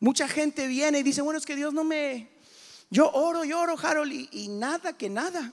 Mucha 0.00 0.26
gente 0.26 0.66
viene 0.66 0.98
y 0.98 1.02
dice, 1.04 1.22
bueno, 1.22 1.38
es 1.38 1.46
que 1.46 1.54
Dios 1.54 1.72
no 1.72 1.84
me... 1.84 2.28
Yo 2.90 3.08
oro, 3.12 3.44
yo 3.44 3.60
oro, 3.60 3.76
Harold, 3.80 4.12
y, 4.12 4.28
y 4.32 4.48
nada, 4.48 4.94
que 4.94 5.08
nada. 5.08 5.52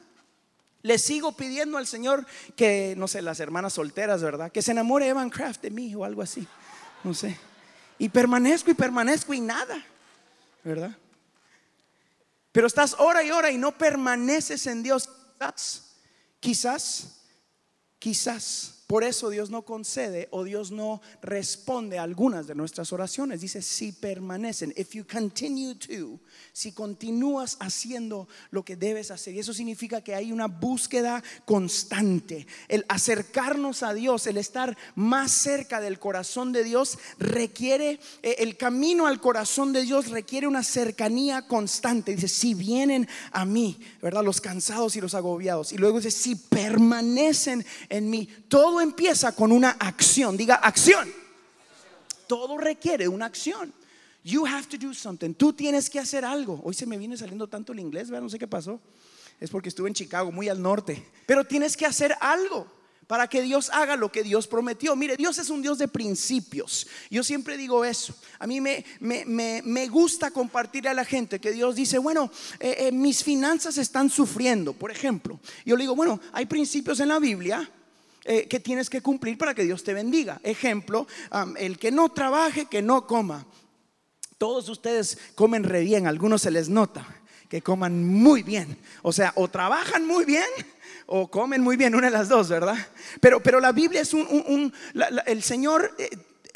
Le 0.82 0.98
sigo 0.98 1.34
pidiendo 1.34 1.78
al 1.78 1.86
Señor 1.86 2.26
que, 2.56 2.96
no 2.98 3.08
sé, 3.08 3.22
las 3.22 3.40
hermanas 3.42 3.74
solteras, 3.74 4.24
¿verdad? 4.24 4.52
Que 4.52 4.64
se 4.64 4.72
enamore 4.72 5.08
Evan 5.08 5.30
Craft 5.30 5.62
de 5.62 5.70
mí 5.70 5.94
o 5.94 6.04
algo 6.04 6.24
así. 6.24 6.48
No 7.04 7.14
sé. 7.14 7.38
Y 8.00 8.10
permanezco 8.10 8.72
y 8.72 8.74
permanezco 8.74 9.36
y 9.36 9.40
nada, 9.40 9.86
¿verdad? 10.64 10.98
Pero 12.54 12.68
estás 12.68 12.96
hora 13.00 13.24
y 13.24 13.32
hora 13.32 13.52
y 13.52 13.58
no 13.58 13.78
permaneces 13.78 14.66
en 14.68 14.84
Dios. 14.84 15.10
Quizás, 15.38 15.98
quizás, 16.40 17.08
quizás 18.00 18.83
Por 18.94 19.04
eso 19.04 19.32
Dios 19.32 19.50
no 19.50 19.64
concede 19.64 20.28
o 20.30 20.44
Dios 20.44 20.70
no 20.70 21.02
responde 21.24 21.98
a 21.98 22.04
algunas 22.04 22.46
de 22.46 22.54
nuestras 22.54 22.94
oraciones. 22.94 23.42
Dice, 23.42 23.64
si 23.64 23.92
permanecen, 23.92 24.72
if 24.78 24.92
you 24.92 25.04
continue 25.12 25.74
to, 25.74 26.20
si 26.52 26.74
continúas 26.74 27.58
haciendo 27.60 28.28
lo 28.52 28.64
que 28.64 28.76
debes 28.76 29.10
hacer. 29.10 29.34
Y 29.34 29.40
eso 29.40 29.52
significa 29.52 30.02
que 30.02 30.14
hay 30.14 30.32
una 30.32 30.46
búsqueda 30.46 31.24
constante. 31.44 32.46
El 32.68 32.86
acercarnos 32.88 33.82
a 33.82 33.96
Dios, 33.96 34.28
el 34.28 34.38
estar 34.38 34.78
más 34.94 35.32
cerca 35.32 35.82
del 35.82 35.98
corazón 35.98 36.52
de 36.52 36.64
Dios, 36.64 37.00
requiere, 37.18 38.00
eh, 38.22 38.36
el 38.38 38.58
camino 38.58 39.08
al 39.08 39.20
corazón 39.20 39.74
de 39.74 39.82
Dios 39.82 40.10
requiere 40.10 40.46
una 40.46 40.62
cercanía 40.62 41.48
constante. 41.48 42.14
Dice, 42.14 42.28
si 42.28 42.54
vienen 42.54 43.10
a 43.32 43.44
mí, 43.44 43.80
¿verdad? 44.04 44.24
Los 44.24 44.40
cansados 44.40 44.96
y 44.96 45.02
los 45.02 45.16
agobiados. 45.16 45.74
Y 45.74 45.80
luego 45.80 45.98
dice, 45.98 46.12
si 46.12 46.36
permanecen 46.36 47.66
en 47.90 48.12
mí. 48.12 48.30
Todo 48.48 48.83
empieza 48.84 49.36
con 49.36 49.52
una 49.52 49.72
acción. 49.72 50.38
Diga 50.38 50.56
acción. 50.56 51.12
Todo 52.28 52.58
requiere 52.58 53.08
una 53.08 53.26
acción. 53.26 53.74
You 54.24 54.46
have 54.46 54.68
to 54.68 54.78
do 54.78 54.94
something. 54.94 55.34
Tú 55.34 55.52
tienes 55.54 55.90
que 55.90 56.00
hacer 56.00 56.24
algo. 56.24 56.62
Hoy 56.64 56.74
se 56.74 56.86
me 56.86 56.98
viene 56.98 57.18
saliendo 57.18 57.48
tanto 57.48 57.74
el 57.74 57.80
inglés, 57.80 58.10
no 58.10 58.30
sé 58.30 58.40
qué 58.40 58.48
pasó. 58.48 58.80
Es 59.40 59.50
porque 59.50 59.70
estuve 59.70 59.90
en 59.90 59.94
Chicago, 59.94 60.32
muy 60.32 60.48
al 60.48 60.62
norte. 60.62 61.04
Pero 61.26 61.44
tienes 61.44 61.76
que 61.76 61.86
hacer 61.86 62.16
algo 62.22 62.66
para 63.08 63.28
que 63.28 63.42
Dios 63.42 63.70
haga 63.74 63.98
lo 63.98 64.12
que 64.12 64.24
Dios 64.24 64.48
prometió. 64.48 64.96
Mire, 64.96 65.18
Dios 65.18 65.38
es 65.38 65.50
un 65.50 65.62
Dios 65.62 65.78
de 65.78 65.90
principios. 65.90 66.88
Yo 67.10 67.24
siempre 67.24 67.58
digo 67.58 67.84
eso. 67.84 68.16
A 68.40 68.48
mí 68.48 68.62
me, 68.62 68.86
me, 69.02 69.88
gusta 69.88 70.32
compartir 70.32 70.88
a 70.88 70.94
la 70.94 71.04
gente 71.04 71.40
que 71.40 71.52
Dios 71.52 71.76
dice, 71.76 71.98
bueno, 71.98 72.32
eh, 72.60 72.76
eh, 72.80 72.92
mis 72.92 73.24
finanzas 73.24 73.78
están 73.78 74.10
sufriendo, 74.10 74.74
por 74.74 74.92
ejemplo. 74.92 75.40
Yo 75.66 75.76
le 75.76 75.84
digo, 75.84 75.96
bueno, 75.96 76.20
hay 76.32 76.46
principios 76.46 77.00
en 77.02 77.10
la 77.10 77.20
Biblia 77.20 77.70
eh, 78.26 78.48
que 78.48 78.60
tienes 78.60 78.90
que 78.90 79.02
cumplir 79.02 79.38
para 79.38 79.54
que 79.54 79.64
Dios 79.64 79.84
te 79.84 79.94
bendiga. 79.94 80.40
Ejemplo, 80.44 81.08
el 81.58 81.78
que 81.78 81.92
no 81.92 82.10
trabaje, 82.10 82.66
que 82.66 82.82
no 82.82 83.06
coma. 83.08 83.46
Todos 84.38 84.68
ustedes 84.70 85.18
comen 85.36 85.64
re 85.64 85.82
bien, 85.82 86.08
algunos 86.08 86.42
se 86.42 86.52
les 86.52 86.70
nota 86.70 87.06
que 87.54 87.62
coman 87.62 88.04
muy 88.04 88.42
bien. 88.42 88.80
O 89.04 89.14
sea, 89.14 89.32
o 89.36 89.48
trabajan 89.48 90.08
muy 90.08 90.26
bien 90.26 90.44
o 91.06 91.30
comen 91.30 91.62
muy 91.62 91.78
bien, 91.78 91.94
una 91.94 92.08
de 92.08 92.14
las 92.18 92.28
dos, 92.28 92.50
¿verdad? 92.50 92.76
Pero, 93.20 93.42
pero 93.42 93.60
la 93.60 93.72
Biblia 93.72 94.02
es 94.02 94.14
un, 94.14 94.74
el 95.28 95.44
Señor 95.44 95.94
eh, 96.00 96.10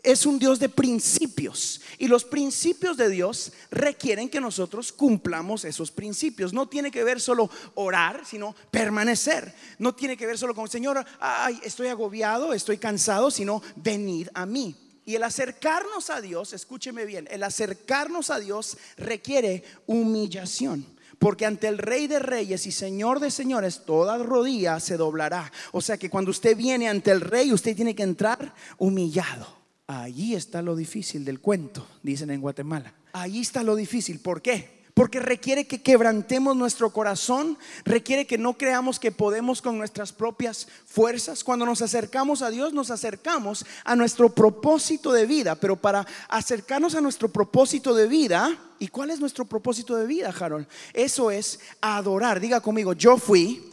es 0.04 0.25
un 0.25 0.39
Dios 0.39 0.60
de 0.60 0.70
principios 0.70 1.82
y 1.98 2.08
los 2.08 2.24
principios 2.24 2.98
de 2.98 3.10
Dios 3.10 3.51
requieren 3.72 4.30
que 4.30 4.39
nosotros 4.39 4.92
cumplamos 4.92 5.66
esos 5.66 5.92
principios. 5.92 6.54
No 6.54 6.68
tiene 6.68 6.92
que 6.92 7.04
ver 7.04 7.20
solo 7.20 7.50
orar, 7.74 8.24
sino 8.25 8.56
permanecer. 8.72 9.54
No 9.80 9.96
tiene 9.96 10.16
que 10.16 10.27
ver 10.27 10.38
solo 10.38 10.54
con, 10.54 10.70
Señor, 10.70 11.04
ay, 11.20 11.60
estoy 11.63 11.88
agobiado, 11.88 12.54
estoy 12.54 12.77
cansado, 12.77 13.32
sino 13.32 13.62
venid 13.75 14.30
a 14.34 14.46
mí. 14.46 14.75
Y 15.06 15.16
el 15.16 15.24
acercarnos 15.24 16.10
a 16.10 16.22
Dios, 16.22 16.54
escúcheme 16.54 17.06
bien, 17.06 17.27
el 17.32 17.42
acercarnos 17.42 18.30
a 18.30 18.39
Dios 18.39 18.77
requiere 18.98 19.63
humillación. 19.88 20.86
Porque 21.18 21.48
ante 21.48 21.68
el 21.68 21.80
Rey 21.80 22.06
de 22.06 22.20
Reyes 22.20 22.68
y 22.68 22.72
Señor 22.72 23.20
de 23.20 23.32
Señores, 23.32 23.86
toda 23.86 24.18
rodilla 24.20 24.80
se 24.80 24.98
doblará. 24.98 25.51
O 25.72 25.82
sea 25.82 25.98
que 25.98 26.12
cuando 26.12 26.30
usted 26.30 26.56
viene 26.56 26.88
ante 26.88 27.10
el 27.10 27.22
Rey, 27.22 27.51
usted 27.51 27.75
tiene 27.75 27.96
que 27.96 28.04
entrar 28.04 28.54
humillado. 28.77 29.57
Allí 29.88 30.36
está 30.36 30.62
lo 30.62 30.75
difícil 30.75 31.24
del 31.24 31.39
cuento, 31.39 31.88
dicen 32.03 32.29
en 32.29 32.41
Guatemala. 32.41 32.94
Allí 33.13 33.39
está 33.39 33.63
lo 33.63 33.75
difícil. 33.75 34.20
¿Por 34.20 34.41
qué? 34.41 34.77
Porque 34.94 35.20
requiere 35.20 35.65
que 35.65 35.82
quebrantemos 35.82 36.58
nuestro 36.58 36.91
corazón, 36.91 37.58
requiere 37.86 38.25
que 38.25 38.38
no 38.38 38.58
creamos 38.58 39.00
que 39.00 39.12
podemos 39.12 39.62
con 39.62 39.77
nuestras 39.77 40.12
propias 40.12 40.67
fuerzas. 40.88 41.44
Cuando 41.44 41.65
nos 41.65 41.82
acercamos 41.82 42.41
a 42.41 42.50
Dios, 42.50 42.74
nos 42.74 42.91
acercamos 42.91 43.65
a 43.86 43.96
nuestro 43.96 44.34
propósito 44.34 45.13
de 45.13 45.25
vida. 45.25 45.56
Pero 45.56 45.75
para 45.75 46.06
acercarnos 46.27 46.96
a 46.96 47.01
nuestro 47.01 47.29
propósito 47.29 47.94
de 47.94 48.08
vida, 48.08 48.58
¿y 48.79 48.88
cuál 48.88 49.12
es 49.12 49.20
nuestro 49.20 49.46
propósito 49.46 49.96
de 49.96 50.08
vida, 50.08 50.34
Harold? 50.38 50.67
Eso 50.94 51.32
es 51.32 51.60
adorar. 51.79 52.39
Diga 52.39 52.60
conmigo, 52.60 52.94
yo 52.94 53.17
fui 53.17 53.63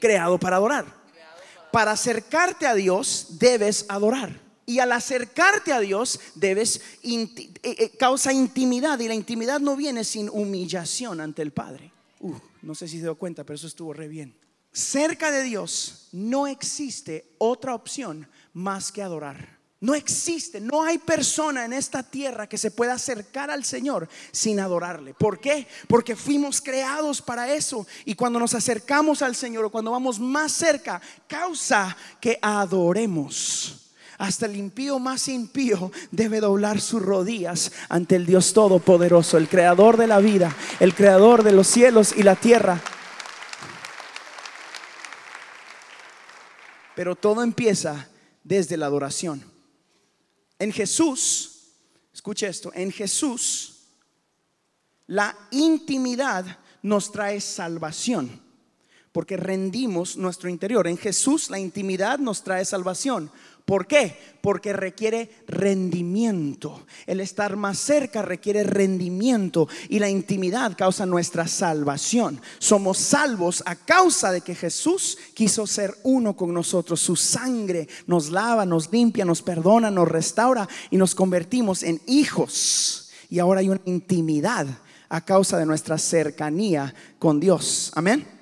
creado 0.00 0.38
para 0.40 0.56
adorar. 0.56 0.86
Para 1.70 1.92
acercarte 1.92 2.66
a 2.66 2.74
Dios, 2.74 3.36
debes 3.38 3.84
adorar. 3.88 4.47
Y 4.68 4.80
al 4.80 4.92
acercarte 4.92 5.72
a 5.72 5.80
Dios 5.80 6.20
debes 6.34 6.82
eh, 7.02 7.26
eh, 7.62 7.90
causa 7.98 8.34
intimidad 8.34 8.98
y 8.98 9.08
la 9.08 9.14
intimidad 9.14 9.60
no 9.60 9.74
viene 9.74 10.04
sin 10.04 10.28
humillación 10.28 11.22
ante 11.22 11.40
el 11.40 11.52
Padre. 11.52 11.90
Uh, 12.20 12.34
no 12.60 12.74
sé 12.74 12.86
si 12.86 12.98
se 12.98 13.04
dio 13.04 13.14
cuenta, 13.14 13.44
pero 13.44 13.54
eso 13.54 13.66
estuvo 13.66 13.94
re 13.94 14.08
bien. 14.08 14.36
Cerca 14.70 15.30
de 15.30 15.42
Dios 15.42 16.08
no 16.12 16.46
existe 16.46 17.32
otra 17.38 17.74
opción 17.74 18.28
más 18.52 18.92
que 18.92 19.02
adorar. 19.02 19.58
No 19.80 19.94
existe, 19.94 20.60
no 20.60 20.82
hay 20.82 20.98
persona 20.98 21.64
en 21.64 21.72
esta 21.72 22.02
tierra 22.02 22.46
que 22.46 22.58
se 22.58 22.70
pueda 22.70 22.92
acercar 22.92 23.50
al 23.50 23.64
Señor 23.64 24.06
sin 24.32 24.60
adorarle. 24.60 25.14
¿Por 25.14 25.40
qué? 25.40 25.66
Porque 25.86 26.14
fuimos 26.14 26.60
creados 26.60 27.22
para 27.22 27.54
eso. 27.54 27.86
Y 28.04 28.14
cuando 28.14 28.38
nos 28.38 28.54
acercamos 28.54 29.22
al 29.22 29.34
Señor 29.34 29.64
o 29.64 29.70
cuando 29.70 29.92
vamos 29.92 30.20
más 30.20 30.52
cerca, 30.52 31.00
causa 31.26 31.96
que 32.20 32.38
adoremos. 32.42 33.87
Hasta 34.18 34.46
el 34.46 34.56
impío 34.56 34.98
más 34.98 35.28
impío 35.28 35.92
debe 36.10 36.40
doblar 36.40 36.80
sus 36.80 37.00
rodillas 37.00 37.72
ante 37.88 38.16
el 38.16 38.26
Dios 38.26 38.52
Todopoderoso, 38.52 39.38
el 39.38 39.48
creador 39.48 39.96
de 39.96 40.08
la 40.08 40.18
vida, 40.18 40.54
el 40.80 40.94
creador 40.94 41.44
de 41.44 41.52
los 41.52 41.68
cielos 41.68 42.12
y 42.16 42.24
la 42.24 42.34
tierra. 42.34 42.82
Pero 46.96 47.14
todo 47.14 47.44
empieza 47.44 48.08
desde 48.42 48.76
la 48.76 48.86
adoración. 48.86 49.44
En 50.58 50.72
Jesús, 50.72 51.68
escuche 52.12 52.48
esto, 52.48 52.72
en 52.74 52.90
Jesús 52.90 53.78
la 55.08 55.34
intimidad 55.50 56.44
nos 56.82 57.10
trae 57.10 57.40
salvación, 57.40 58.40
porque 59.12 59.36
rendimos 59.36 60.16
nuestro 60.16 60.48
interior. 60.48 60.86
En 60.86 60.96
Jesús 60.96 61.50
la 61.50 61.58
intimidad 61.58 62.18
nos 62.18 62.42
trae 62.42 62.64
salvación. 62.64 63.30
¿Por 63.68 63.86
qué? 63.86 64.16
Porque 64.40 64.72
requiere 64.72 65.30
rendimiento. 65.46 66.86
El 67.06 67.20
estar 67.20 67.54
más 67.56 67.78
cerca 67.78 68.22
requiere 68.22 68.64
rendimiento 68.64 69.68
y 69.90 69.98
la 69.98 70.08
intimidad 70.08 70.74
causa 70.74 71.04
nuestra 71.04 71.46
salvación. 71.46 72.40
Somos 72.58 72.96
salvos 72.96 73.62
a 73.66 73.76
causa 73.76 74.32
de 74.32 74.40
que 74.40 74.54
Jesús 74.54 75.18
quiso 75.34 75.66
ser 75.66 75.94
uno 76.02 76.34
con 76.34 76.54
nosotros. 76.54 76.98
Su 76.98 77.14
sangre 77.14 77.86
nos 78.06 78.30
lava, 78.30 78.64
nos 78.64 78.90
limpia, 78.90 79.26
nos 79.26 79.42
perdona, 79.42 79.90
nos 79.90 80.08
restaura 80.08 80.66
y 80.90 80.96
nos 80.96 81.14
convertimos 81.14 81.82
en 81.82 82.00
hijos. 82.06 83.10
Y 83.28 83.38
ahora 83.38 83.60
hay 83.60 83.68
una 83.68 83.82
intimidad 83.84 84.66
a 85.10 85.20
causa 85.22 85.58
de 85.58 85.66
nuestra 85.66 85.98
cercanía 85.98 86.94
con 87.18 87.38
Dios. 87.38 87.92
Amén. 87.94 88.37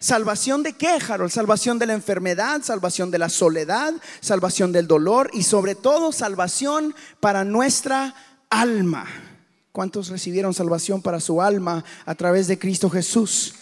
¿Salvación 0.00 0.62
de 0.62 0.74
qué, 0.74 0.98
Harold? 1.08 1.32
Salvación 1.32 1.78
de 1.78 1.86
la 1.86 1.94
enfermedad, 1.94 2.62
salvación 2.62 3.10
de 3.10 3.18
la 3.18 3.28
soledad, 3.28 3.92
salvación 4.20 4.70
del 4.70 4.86
dolor 4.86 5.28
y 5.32 5.42
sobre 5.42 5.74
todo 5.74 6.12
salvación 6.12 6.94
para 7.18 7.42
nuestra 7.42 8.14
alma. 8.48 9.06
¿Cuántos 9.72 10.08
recibieron 10.08 10.54
salvación 10.54 11.02
para 11.02 11.18
su 11.18 11.42
alma 11.42 11.84
a 12.06 12.14
través 12.14 12.46
de 12.46 12.58
Cristo 12.60 12.88
Jesús? 12.88 13.56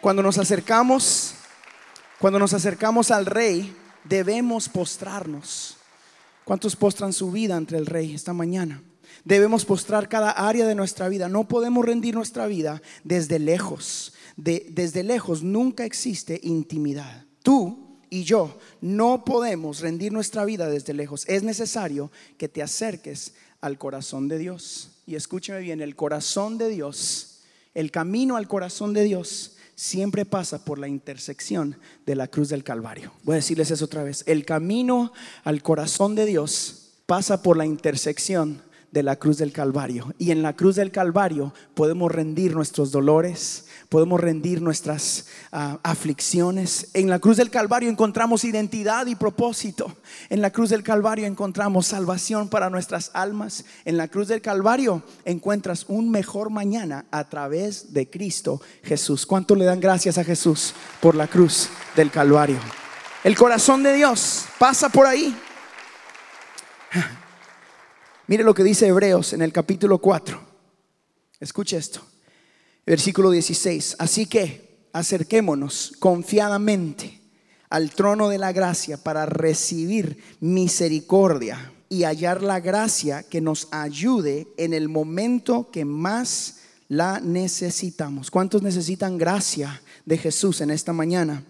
Cuando 0.00 0.22
nos 0.22 0.38
acercamos, 0.38 1.34
cuando 2.20 2.38
nos 2.38 2.54
acercamos 2.54 3.10
al 3.10 3.26
Rey, 3.26 3.74
debemos 4.04 4.68
postrarnos. 4.68 5.76
¿Cuántos 6.44 6.76
postran 6.76 7.12
su 7.12 7.32
vida 7.32 7.56
ante 7.56 7.76
el 7.76 7.86
Rey 7.86 8.14
esta 8.14 8.32
mañana? 8.32 8.80
Debemos 9.24 9.64
postrar 9.64 10.08
cada 10.08 10.30
área 10.30 10.66
de 10.66 10.76
nuestra 10.76 11.08
vida. 11.08 11.28
No 11.28 11.48
podemos 11.48 11.84
rendir 11.84 12.14
nuestra 12.14 12.46
vida 12.46 12.80
desde 13.02 13.40
lejos 13.40 14.12
desde 14.40 15.02
lejos 15.02 15.42
nunca 15.42 15.84
existe 15.84 16.40
intimidad. 16.42 17.26
Tú 17.42 17.98
y 18.08 18.24
yo 18.24 18.58
no 18.80 19.24
podemos 19.24 19.80
rendir 19.80 20.12
nuestra 20.12 20.44
vida 20.44 20.68
desde 20.68 20.94
lejos. 20.94 21.26
Es 21.28 21.42
necesario 21.42 22.10
que 22.38 22.48
te 22.48 22.62
acerques 22.62 23.34
al 23.60 23.78
corazón 23.78 24.28
de 24.28 24.38
Dios. 24.38 24.90
Y 25.06 25.14
escúcheme 25.14 25.60
bien, 25.60 25.80
el 25.80 25.96
corazón 25.96 26.58
de 26.58 26.68
Dios, 26.68 27.42
el 27.74 27.90
camino 27.90 28.36
al 28.36 28.48
corazón 28.48 28.92
de 28.94 29.04
Dios 29.04 29.56
siempre 29.74 30.24
pasa 30.26 30.64
por 30.64 30.78
la 30.78 30.88
intersección 30.88 31.76
de 32.04 32.14
la 32.14 32.28
cruz 32.28 32.48
del 32.48 32.64
Calvario. 32.64 33.12
Voy 33.22 33.34
a 33.34 33.36
decirles 33.36 33.70
eso 33.70 33.84
otra 33.84 34.02
vez. 34.02 34.24
El 34.26 34.44
camino 34.44 35.12
al 35.44 35.62
corazón 35.62 36.14
de 36.14 36.26
Dios 36.26 36.92
pasa 37.06 37.42
por 37.42 37.56
la 37.56 37.66
intersección 37.66 38.62
de 38.92 39.02
la 39.02 39.16
cruz 39.16 39.38
del 39.38 39.52
Calvario. 39.52 40.14
Y 40.18 40.30
en 40.30 40.42
la 40.42 40.54
cruz 40.54 40.76
del 40.76 40.90
Calvario 40.90 41.54
podemos 41.74 42.10
rendir 42.10 42.54
nuestros 42.54 42.90
dolores, 42.90 43.66
podemos 43.88 44.20
rendir 44.20 44.60
nuestras 44.62 45.26
ah, 45.52 45.78
aflicciones. 45.82 46.88
En 46.94 47.08
la 47.08 47.18
cruz 47.18 47.36
del 47.36 47.50
Calvario 47.50 47.88
encontramos 47.88 48.44
identidad 48.44 49.06
y 49.06 49.14
propósito. 49.14 49.96
En 50.28 50.40
la 50.40 50.50
cruz 50.50 50.70
del 50.70 50.82
Calvario 50.82 51.26
encontramos 51.26 51.86
salvación 51.86 52.48
para 52.48 52.70
nuestras 52.70 53.10
almas. 53.14 53.64
En 53.84 53.96
la 53.96 54.08
cruz 54.08 54.28
del 54.28 54.42
Calvario 54.42 55.02
encuentras 55.24 55.84
un 55.88 56.10
mejor 56.10 56.50
mañana 56.50 57.06
a 57.10 57.28
través 57.28 57.92
de 57.92 58.08
Cristo 58.08 58.60
Jesús. 58.82 59.26
¿Cuánto 59.26 59.54
le 59.54 59.64
dan 59.64 59.80
gracias 59.80 60.18
a 60.18 60.24
Jesús 60.24 60.74
por 61.00 61.14
la 61.14 61.26
cruz 61.26 61.68
del 61.96 62.10
Calvario? 62.10 62.58
El 63.22 63.36
corazón 63.36 63.82
de 63.82 63.92
Dios 63.92 64.46
pasa 64.58 64.88
por 64.88 65.06
ahí. 65.06 65.36
Mire 68.30 68.44
lo 68.44 68.54
que 68.54 68.62
dice 68.62 68.86
Hebreos 68.86 69.32
en 69.32 69.42
el 69.42 69.52
capítulo 69.52 69.98
4. 69.98 70.40
Escuche 71.40 71.76
esto. 71.76 72.00
Versículo 72.86 73.32
16. 73.32 73.96
Así 73.98 74.26
que 74.26 74.86
acerquémonos 74.92 75.94
confiadamente 75.98 77.20
al 77.70 77.90
trono 77.90 78.28
de 78.28 78.38
la 78.38 78.52
gracia 78.52 78.98
para 78.98 79.26
recibir 79.26 80.22
misericordia 80.38 81.72
y 81.88 82.04
hallar 82.04 82.40
la 82.40 82.60
gracia 82.60 83.24
que 83.24 83.40
nos 83.40 83.66
ayude 83.72 84.46
en 84.56 84.74
el 84.74 84.88
momento 84.88 85.68
que 85.72 85.84
más 85.84 86.60
la 86.86 87.18
necesitamos. 87.18 88.30
¿Cuántos 88.30 88.62
necesitan 88.62 89.18
gracia 89.18 89.82
de 90.06 90.18
Jesús 90.18 90.60
en 90.60 90.70
esta 90.70 90.92
mañana? 90.92 91.42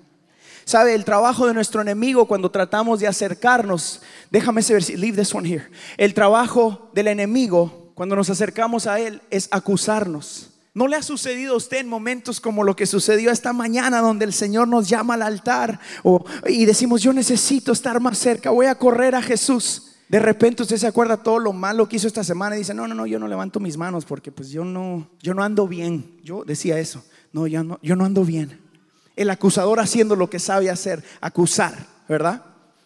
Sabe, 0.65 0.95
el 0.95 1.05
trabajo 1.05 1.47
de 1.47 1.55
nuestro 1.55 1.81
enemigo 1.81 2.27
cuando 2.27 2.51
tratamos 2.51 3.01
de 3.01 3.09
acercarnos, 3.09 4.03
déjame 4.31 4.61
ese 4.61 4.97
leave 4.97 5.17
this 5.17 5.35
one 5.35 5.49
here. 5.49 5.69
El 5.97 6.15
trabajo 6.15 6.91
del 6.95 7.09
enemigo 7.09 7.93
cuando 7.95 8.17
nos 8.17 8.31
acercamos 8.31 8.87
a 8.87 8.99
él 9.01 9.21
es 9.31 9.49
acusarnos. 9.51 10.51
¿No 10.73 10.87
le 10.87 10.97
ha 10.97 11.03
sucedido 11.03 11.55
a 11.55 11.57
usted 11.57 11.79
en 11.79 11.89
momentos 11.89 12.41
como 12.41 12.63
lo 12.63 12.77
que 12.77 12.87
sucedió 12.87 13.33
esta 13.33 13.53
mañana 13.53 14.01
donde 14.01 14.25
el 14.25 14.33
Señor 14.33 14.69
nos 14.69 14.89
llama 14.89 15.15
al 15.15 15.23
altar 15.23 15.81
y 16.47 16.65
decimos, 16.65 17.03
yo 17.03 17.13
necesito 17.13 17.73
estar 17.73 18.01
más 18.01 18.19
cerca, 18.19 18.51
voy 18.51 18.67
a 18.67 18.77
correr 18.77 19.17
a 19.17 19.23
Jesús? 19.23 19.97
De 20.09 20.19
repente 20.19 20.63
usted 20.63 20.77
se 20.77 20.87
acuerda 20.87 21.23
todo 21.23 21.39
lo 21.39 21.53
malo 21.53 21.89
que 21.89 21.97
hizo 21.97 22.07
esta 22.07 22.25
semana 22.25 22.57
y 22.57 22.61
dice, 22.61 22.75
no, 22.75 22.89
no, 22.89 22.95
no, 22.95 23.07
yo 23.07 23.19
no 23.19 23.29
levanto 23.29 23.61
mis 23.61 23.77
manos 23.77 24.05
porque 24.05 24.33
pues 24.33 24.51
yo 24.51 24.65
no, 24.65 25.09
yo 25.21 25.35
no 25.35 25.43
ando 25.45 25.69
bien. 25.69 26.19
Yo 26.25 26.45
decía 26.45 26.79
eso, 26.79 27.05
no, 27.33 27.47
yo 27.47 27.63
no, 27.63 27.79
yo 27.83 27.95
no 27.95 28.05
ando 28.05 28.25
bien. 28.25 28.61
El 29.21 29.29
acusador 29.29 29.81
haciendo 29.81 30.17
lo 30.17 30.31
que 30.31 30.39
sabe 30.39 30.71
hacer, 30.71 31.05
acusar, 31.21 31.75
¿verdad? 32.09 32.41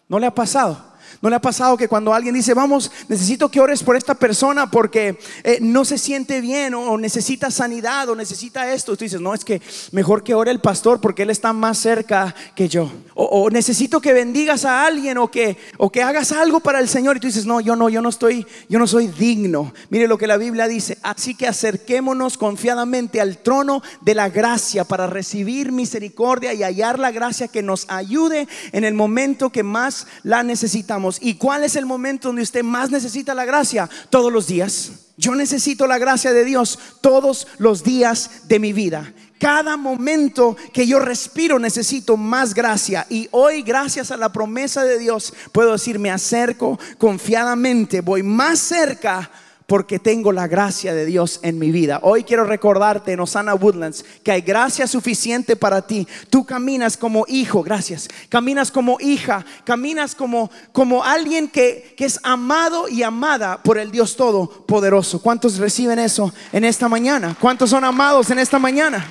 ¿No 0.09 0.19
le 0.19 0.25
ha 0.25 0.35
pasado? 0.35 0.94
¿No 1.21 1.29
le 1.29 1.35
ha 1.35 1.41
pasado 1.41 1.77
que 1.77 1.87
cuando 1.87 2.13
alguien 2.13 2.35
dice, 2.35 2.53
vamos, 2.53 2.91
necesito 3.07 3.49
que 3.49 3.59
ores 3.59 3.83
por 3.83 3.95
esta 3.95 4.15
persona 4.15 4.69
porque 4.69 5.17
eh, 5.43 5.59
no 5.61 5.85
se 5.85 5.97
siente 5.97 6.41
bien 6.41 6.73
o, 6.73 6.97
necesita 6.97 7.51
sanidad 7.51 8.09
o 8.09 8.15
necesita 8.15 8.71
esto? 8.73 8.95
Tú 8.95 9.05
dices, 9.05 9.21
no, 9.21 9.33
es 9.33 9.45
que 9.45 9.61
mejor 9.91 10.23
que 10.23 10.33
ore 10.33 10.51
el 10.51 10.59
pastor 10.59 10.99
porque 10.99 11.23
él 11.23 11.29
está 11.29 11.53
más 11.53 11.77
cerca 11.77 12.35
que 12.55 12.67
yo. 12.67 12.91
O, 13.13 13.49
necesito 13.49 14.01
que 14.01 14.13
bendigas 14.13 14.65
a 14.65 14.85
alguien 14.85 15.17
o 15.17 15.31
que, 15.31 15.57
o 15.77 15.91
que 15.91 16.03
hagas 16.03 16.31
algo 16.31 16.59
para 16.59 16.79
el 16.79 16.89
Señor. 16.89 17.17
Y 17.17 17.19
tú 17.19 17.27
dices, 17.27 17.45
no, 17.45 17.61
yo 17.61 17.75
no, 17.75 17.89
yo 17.89 18.01
no 18.01 18.09
estoy, 18.09 18.45
yo 18.67 18.79
no 18.79 18.87
soy 18.87 19.07
digno. 19.07 19.73
Mire 19.89 20.07
lo 20.07 20.17
que 20.17 20.27
la 20.27 20.37
Biblia 20.37 20.67
dice. 20.67 20.97
Así 21.01 21.35
que 21.35 21.47
acerquémonos 21.47 22.37
confiadamente 22.37 23.21
al 23.21 23.37
trono 23.37 23.81
de 24.01 24.15
la 24.15 24.29
gracia 24.29 24.83
para 24.83 25.07
recibir 25.07 25.71
misericordia 25.71 26.53
y 26.53 26.63
hallar 26.63 26.99
la 26.99 27.11
gracia 27.11 27.47
que 27.47 27.63
nos 27.63 27.85
ayude 27.89 28.47
en 28.71 28.83
el 28.83 28.93
momento 28.93 29.51
que 29.51 29.63
más 29.63 30.07
la 30.23 30.43
necesitamos. 30.43 31.04
¿Y 31.21 31.35
cuál 31.35 31.63
es 31.63 31.75
el 31.75 31.85
momento 31.85 32.29
donde 32.29 32.41
usted 32.41 32.63
más 32.63 32.89
necesita 32.89 33.33
la 33.33 33.45
gracia? 33.45 33.89
Todos 34.09 34.31
los 34.31 34.47
días. 34.47 34.91
Yo 35.17 35.35
necesito 35.35 35.87
la 35.87 35.97
gracia 35.97 36.33
de 36.33 36.43
Dios 36.43 36.77
todos 37.01 37.47
los 37.57 37.83
días 37.83 38.47
de 38.47 38.59
mi 38.59 38.73
vida. 38.73 39.13
Cada 39.39 39.77
momento 39.77 40.55
que 40.73 40.87
yo 40.87 40.99
respiro 40.99 41.59
necesito 41.59 42.17
más 42.17 42.53
gracia. 42.53 43.05
Y 43.09 43.27
hoy, 43.31 43.61
gracias 43.61 44.11
a 44.11 44.17
la 44.17 44.31
promesa 44.31 44.83
de 44.83 44.97
Dios, 44.97 45.33
puedo 45.51 45.73
decir, 45.73 45.99
me 45.99 46.11
acerco 46.11 46.79
confiadamente, 46.97 48.01
voy 48.01 48.23
más 48.23 48.59
cerca 48.59 49.29
porque 49.67 49.97
tengo 49.97 50.31
la 50.31 50.47
gracia 50.47 50.93
de 50.93 51.05
Dios 51.05 51.39
en 51.41 51.57
mi 51.57 51.71
vida. 51.71 51.99
Hoy 52.03 52.23
quiero 52.23 52.45
recordarte 52.45 53.13
en 53.13 53.19
Osana 53.19 53.55
Woodlands 53.55 54.05
que 54.23 54.31
hay 54.31 54.41
gracia 54.41 54.85
suficiente 54.87 55.55
para 55.55 55.87
ti. 55.87 56.07
Tú 56.29 56.45
caminas 56.45 56.97
como 56.97 57.25
hijo, 57.27 57.63
gracias. 57.63 58.07
Caminas 58.29 58.69
como 58.69 58.97
hija, 58.99 59.45
caminas 59.63 60.13
como, 60.13 60.51
como 60.71 61.03
alguien 61.03 61.47
que, 61.47 61.95
que 61.97 62.05
es 62.05 62.19
amado 62.23 62.87
y 62.87 63.01
amada 63.01 63.61
por 63.63 63.77
el 63.77 63.91
Dios 63.91 64.15
Todopoderoso. 64.15 65.21
¿Cuántos 65.21 65.57
reciben 65.57 65.97
eso 65.97 66.31
en 66.51 66.63
esta 66.63 66.87
mañana? 66.87 67.35
¿Cuántos 67.39 67.71
son 67.71 67.83
amados 67.83 68.29
en 68.29 68.39
esta 68.39 68.59
mañana? 68.59 69.05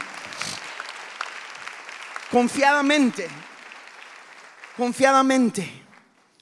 Confiadamente, 2.31 3.27
confiadamente. 4.77 5.83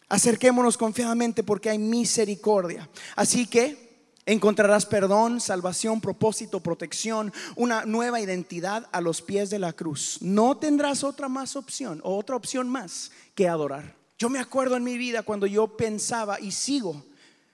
Acerquémonos 0.08 0.76
confiadamente 0.76 1.42
porque 1.42 1.70
hay 1.70 1.78
misericordia. 1.78 2.86
Así 3.16 3.46
que 3.46 3.91
Encontrarás 4.24 4.86
perdón, 4.86 5.40
salvación, 5.40 6.00
propósito, 6.00 6.60
protección, 6.60 7.32
una 7.56 7.84
nueva 7.84 8.20
identidad 8.20 8.88
a 8.92 9.00
los 9.00 9.20
pies 9.20 9.50
de 9.50 9.58
la 9.58 9.72
cruz. 9.72 10.18
No 10.20 10.56
tendrás 10.56 11.02
otra 11.02 11.28
más 11.28 11.56
opción 11.56 12.00
o 12.04 12.16
otra 12.16 12.36
opción 12.36 12.68
más 12.68 13.10
que 13.34 13.48
adorar. 13.48 13.96
Yo 14.18 14.30
me 14.30 14.38
acuerdo 14.38 14.76
en 14.76 14.84
mi 14.84 14.96
vida 14.96 15.24
cuando 15.24 15.46
yo 15.46 15.76
pensaba 15.76 16.38
y 16.38 16.52
sigo 16.52 17.04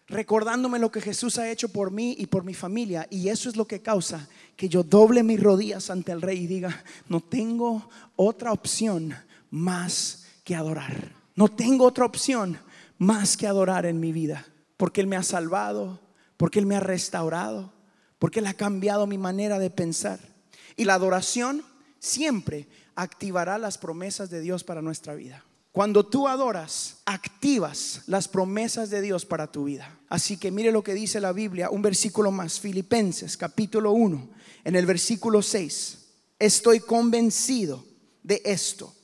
recordándome 0.08 0.78
lo 0.78 0.90
que 0.90 1.00
Jesús 1.00 1.38
ha 1.38 1.50
hecho 1.50 1.68
por 1.68 1.90
mí 1.90 2.16
y 2.18 2.26
por 2.26 2.44
mi 2.44 2.54
familia. 2.54 3.06
Y 3.10 3.28
eso 3.28 3.48
es 3.48 3.56
lo 3.56 3.66
que 3.66 3.80
causa 3.80 4.28
que 4.56 4.68
yo 4.68 4.82
doble 4.82 5.22
mis 5.22 5.40
rodillas 5.40 5.90
ante 5.90 6.12
el 6.12 6.22
rey 6.22 6.44
y 6.44 6.46
diga, 6.46 6.82
no 7.08 7.20
tengo 7.20 7.88
otra 8.16 8.52
opción 8.52 9.14
más 9.50 10.26
que 10.44 10.54
adorar. 10.54 11.12
No 11.34 11.48
tengo 11.48 11.84
otra 11.84 12.04
opción 12.04 12.58
más 12.98 13.36
que 13.36 13.46
adorar 13.46 13.86
en 13.86 14.00
mi 14.00 14.12
vida. 14.12 14.44
Porque 14.76 15.00
Él 15.00 15.06
me 15.06 15.16
ha 15.16 15.22
salvado, 15.22 16.00
porque 16.38 16.60
Él 16.60 16.66
me 16.66 16.76
ha 16.76 16.80
restaurado, 16.80 17.74
porque 18.18 18.38
Él 18.38 18.46
ha 18.46 18.54
cambiado 18.54 19.06
mi 19.06 19.18
manera 19.18 19.58
de 19.58 19.68
pensar. 19.68 20.20
Y 20.76 20.84
la 20.84 20.94
adoración 20.94 21.62
siempre 21.98 22.66
activará 22.94 23.58
las 23.58 23.76
promesas 23.76 24.30
de 24.30 24.40
Dios 24.40 24.64
para 24.64 24.80
nuestra 24.80 25.14
vida. 25.14 25.44
Cuando 25.72 26.06
tú 26.06 26.26
adoras, 26.26 26.98
activas 27.04 28.02
las 28.06 28.26
promesas 28.26 28.88
de 28.88 29.02
Dios 29.02 29.26
para 29.26 29.52
tu 29.52 29.64
vida. 29.64 29.98
Así 30.08 30.36
que 30.36 30.50
mire 30.50 30.72
lo 30.72 30.82
que 30.82 30.94
dice 30.94 31.20
la 31.20 31.32
Biblia, 31.32 31.70
un 31.70 31.82
versículo 31.82 32.30
más, 32.30 32.58
Filipenses 32.58 33.36
capítulo 33.36 33.92
1, 33.92 34.30
en 34.64 34.76
el 34.76 34.86
versículo 34.86 35.42
6. 35.42 35.98
Estoy 36.38 36.80
convencido 36.80 37.84
de 38.22 38.40
esto. 38.44 38.94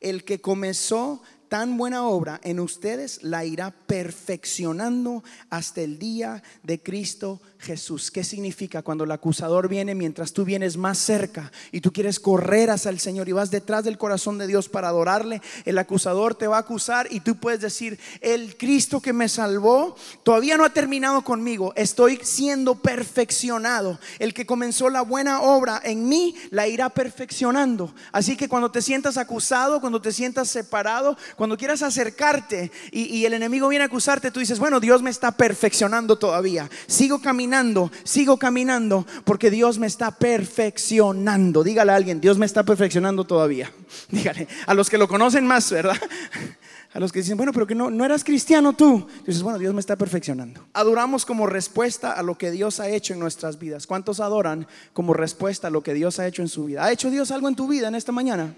El 0.00 0.24
que 0.24 0.40
comenzó 0.40 1.22
tan 1.50 1.76
buena 1.76 2.06
obra 2.06 2.40
en 2.44 2.60
ustedes 2.60 3.24
la 3.24 3.44
irá 3.44 3.72
perfeccionando 3.72 5.24
hasta 5.50 5.80
el 5.80 5.98
día 5.98 6.44
de 6.62 6.80
Cristo 6.80 7.40
Jesús. 7.58 8.12
¿Qué 8.12 8.22
significa 8.22 8.82
cuando 8.82 9.02
el 9.02 9.10
acusador 9.10 9.68
viene 9.68 9.96
mientras 9.96 10.32
tú 10.32 10.44
vienes 10.44 10.76
más 10.76 10.96
cerca 10.96 11.50
y 11.72 11.80
tú 11.80 11.92
quieres 11.92 12.20
correr 12.20 12.70
hacia 12.70 12.90
el 12.90 13.00
Señor 13.00 13.28
y 13.28 13.32
vas 13.32 13.50
detrás 13.50 13.82
del 13.82 13.98
corazón 13.98 14.38
de 14.38 14.46
Dios 14.46 14.68
para 14.68 14.88
adorarle? 14.88 15.42
El 15.64 15.76
acusador 15.78 16.36
te 16.36 16.46
va 16.46 16.56
a 16.56 16.60
acusar 16.60 17.08
y 17.10 17.18
tú 17.18 17.34
puedes 17.34 17.60
decir, 17.60 17.98
el 18.20 18.56
Cristo 18.56 19.00
que 19.00 19.12
me 19.12 19.28
salvó 19.28 19.96
todavía 20.22 20.56
no 20.56 20.64
ha 20.64 20.72
terminado 20.72 21.22
conmigo, 21.22 21.72
estoy 21.74 22.20
siendo 22.22 22.76
perfeccionado. 22.76 23.98
El 24.20 24.34
que 24.34 24.46
comenzó 24.46 24.88
la 24.88 25.02
buena 25.02 25.42
obra 25.42 25.82
en 25.82 26.08
mí 26.08 26.36
la 26.50 26.68
irá 26.68 26.90
perfeccionando. 26.90 27.92
Así 28.12 28.36
que 28.36 28.48
cuando 28.48 28.70
te 28.70 28.82
sientas 28.82 29.16
acusado, 29.16 29.80
cuando 29.80 30.00
te 30.00 30.12
sientas 30.12 30.48
separado, 30.48 31.16
cuando 31.40 31.56
quieras 31.56 31.80
acercarte 31.80 32.70
y, 32.92 33.24
el 33.24 33.32
enemigo 33.32 33.66
viene 33.68 33.84
a 33.84 33.86
acusarte, 33.86 34.30
tú 34.30 34.40
dices, 34.40 34.58
bueno, 34.58 34.78
Dios 34.78 35.00
me 35.00 35.08
está 35.08 35.32
perfeccionando 35.32 36.18
todavía. 36.18 36.68
Sigo 36.86 37.22
caminando, 37.22 37.90
sigo 38.04 38.36
caminando 38.36 39.06
porque 39.24 39.50
Dios 39.50 39.78
me 39.78 39.86
está 39.86 40.10
perfeccionando. 40.10 41.64
Dígale 41.64 41.92
a 41.92 41.96
alguien, 41.96 42.20
Dios 42.20 42.36
me 42.36 42.44
está 42.44 42.62
perfeccionando 42.62 43.24
todavía. 43.24 43.72
Dígale, 44.10 44.48
a 44.66 44.74
los 44.74 44.90
que 44.90 44.98
lo 44.98 45.08
conocen 45.08 45.46
más, 45.46 45.70
¿verdad? 45.70 45.96
A 46.92 46.98
los 46.98 47.12
que 47.12 47.20
dicen, 47.20 47.36
bueno, 47.36 47.52
pero 47.52 47.68
que 47.68 47.74
no, 47.76 47.88
no 47.88 48.04
eras 48.04 48.24
cristiano 48.24 48.72
tú. 48.72 49.06
Dices, 49.24 49.42
bueno, 49.42 49.60
Dios 49.60 49.72
me 49.72 49.78
está 49.78 49.94
perfeccionando. 49.94 50.66
Adoramos 50.74 51.24
como 51.24 51.46
respuesta 51.46 52.10
a 52.10 52.22
lo 52.24 52.36
que 52.36 52.50
Dios 52.50 52.80
ha 52.80 52.88
hecho 52.88 53.14
en 53.14 53.20
nuestras 53.20 53.60
vidas. 53.60 53.86
¿Cuántos 53.86 54.18
adoran 54.18 54.66
como 54.92 55.14
respuesta 55.14 55.68
a 55.68 55.70
lo 55.70 55.84
que 55.84 55.94
Dios 55.94 56.18
ha 56.18 56.26
hecho 56.26 56.42
en 56.42 56.48
su 56.48 56.64
vida? 56.64 56.84
¿Ha 56.84 56.90
hecho 56.90 57.08
Dios 57.08 57.30
algo 57.30 57.48
en 57.48 57.54
tu 57.54 57.68
vida 57.68 57.86
en 57.86 57.94
esta 57.94 58.10
mañana? 58.10 58.54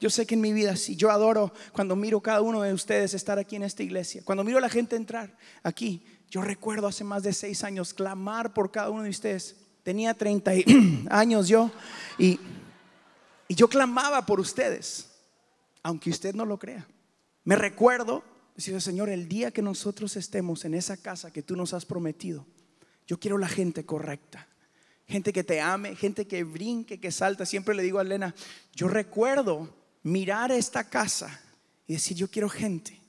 Yo 0.00 0.10
sé 0.10 0.26
que 0.26 0.34
en 0.34 0.40
mi 0.40 0.52
vida, 0.52 0.76
si 0.76 0.96
yo 0.96 1.10
adoro 1.10 1.52
cuando 1.72 1.96
miro 1.96 2.20
cada 2.20 2.40
uno 2.42 2.62
de 2.62 2.72
ustedes 2.72 3.14
estar 3.14 3.38
aquí 3.38 3.56
en 3.56 3.62
esta 3.62 3.82
iglesia, 3.82 4.22
cuando 4.24 4.44
miro 4.44 4.58
a 4.58 4.60
la 4.60 4.68
gente 4.68 4.96
entrar 4.96 5.36
aquí, 5.62 6.04
yo 6.30 6.42
recuerdo 6.42 6.86
hace 6.86 7.04
más 7.04 7.22
de 7.22 7.32
seis 7.32 7.64
años 7.64 7.94
clamar 7.94 8.52
por 8.52 8.70
cada 8.70 8.90
uno 8.90 9.02
de 9.02 9.10
ustedes. 9.10 9.56
Tenía 9.82 10.14
30 10.14 10.52
años 11.10 11.48
yo 11.48 11.70
y, 12.18 12.40
y 13.48 13.54
yo 13.54 13.68
clamaba 13.68 14.26
por 14.26 14.40
ustedes, 14.40 15.10
aunque 15.82 16.10
usted 16.10 16.34
no 16.34 16.44
lo 16.44 16.58
crea. 16.58 16.86
Me 17.44 17.56
recuerdo, 17.56 18.24
decía 18.56 18.80
Señor, 18.80 19.08
el 19.10 19.28
día 19.28 19.50
que 19.50 19.62
nosotros 19.62 20.16
estemos 20.16 20.64
en 20.64 20.74
esa 20.74 20.96
casa 20.96 21.32
que 21.32 21.42
tú 21.42 21.56
nos 21.56 21.72
has 21.72 21.84
prometido, 21.84 22.46
yo 23.06 23.20
quiero 23.20 23.38
la 23.38 23.48
gente 23.48 23.84
correcta 23.84 24.48
gente 25.06 25.32
que 25.32 25.44
te 25.44 25.60
ame, 25.60 25.96
gente 25.96 26.26
que 26.26 26.44
brinque, 26.44 26.98
que 26.98 27.12
salta. 27.12 27.46
Siempre 27.46 27.74
le 27.74 27.82
digo 27.82 27.98
a 27.98 28.02
Elena, 28.02 28.34
yo 28.74 28.88
recuerdo 28.88 29.83
mirar 30.04 30.52
esta 30.52 30.84
casa 30.84 31.40
y 31.88 31.94
decir, 31.94 32.16
yo 32.16 32.30
quiero 32.30 32.48
gente 32.48 33.00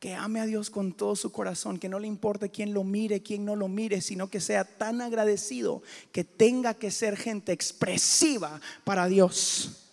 que 0.00 0.14
ame 0.14 0.40
a 0.40 0.46
Dios 0.46 0.70
con 0.70 0.92
todo 0.92 1.16
su 1.16 1.32
corazón, 1.32 1.78
que 1.78 1.88
no 1.88 1.98
le 1.98 2.06
importe 2.06 2.50
quién 2.50 2.74
lo 2.74 2.84
mire, 2.84 3.22
quién 3.22 3.44
no 3.44 3.56
lo 3.56 3.68
mire, 3.68 4.00
sino 4.00 4.28
que 4.28 4.40
sea 4.40 4.64
tan 4.64 5.00
agradecido 5.00 5.82
que 6.12 6.24
tenga 6.24 6.74
que 6.74 6.90
ser 6.90 7.16
gente 7.16 7.52
expresiva 7.52 8.60
para 8.84 9.06
Dios. 9.08 9.90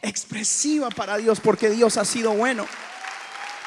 Expresiva 0.00 0.90
para 0.90 1.16
Dios, 1.16 1.40
porque 1.40 1.70
Dios 1.70 1.96
ha 1.96 2.04
sido 2.04 2.32
bueno. 2.34 2.66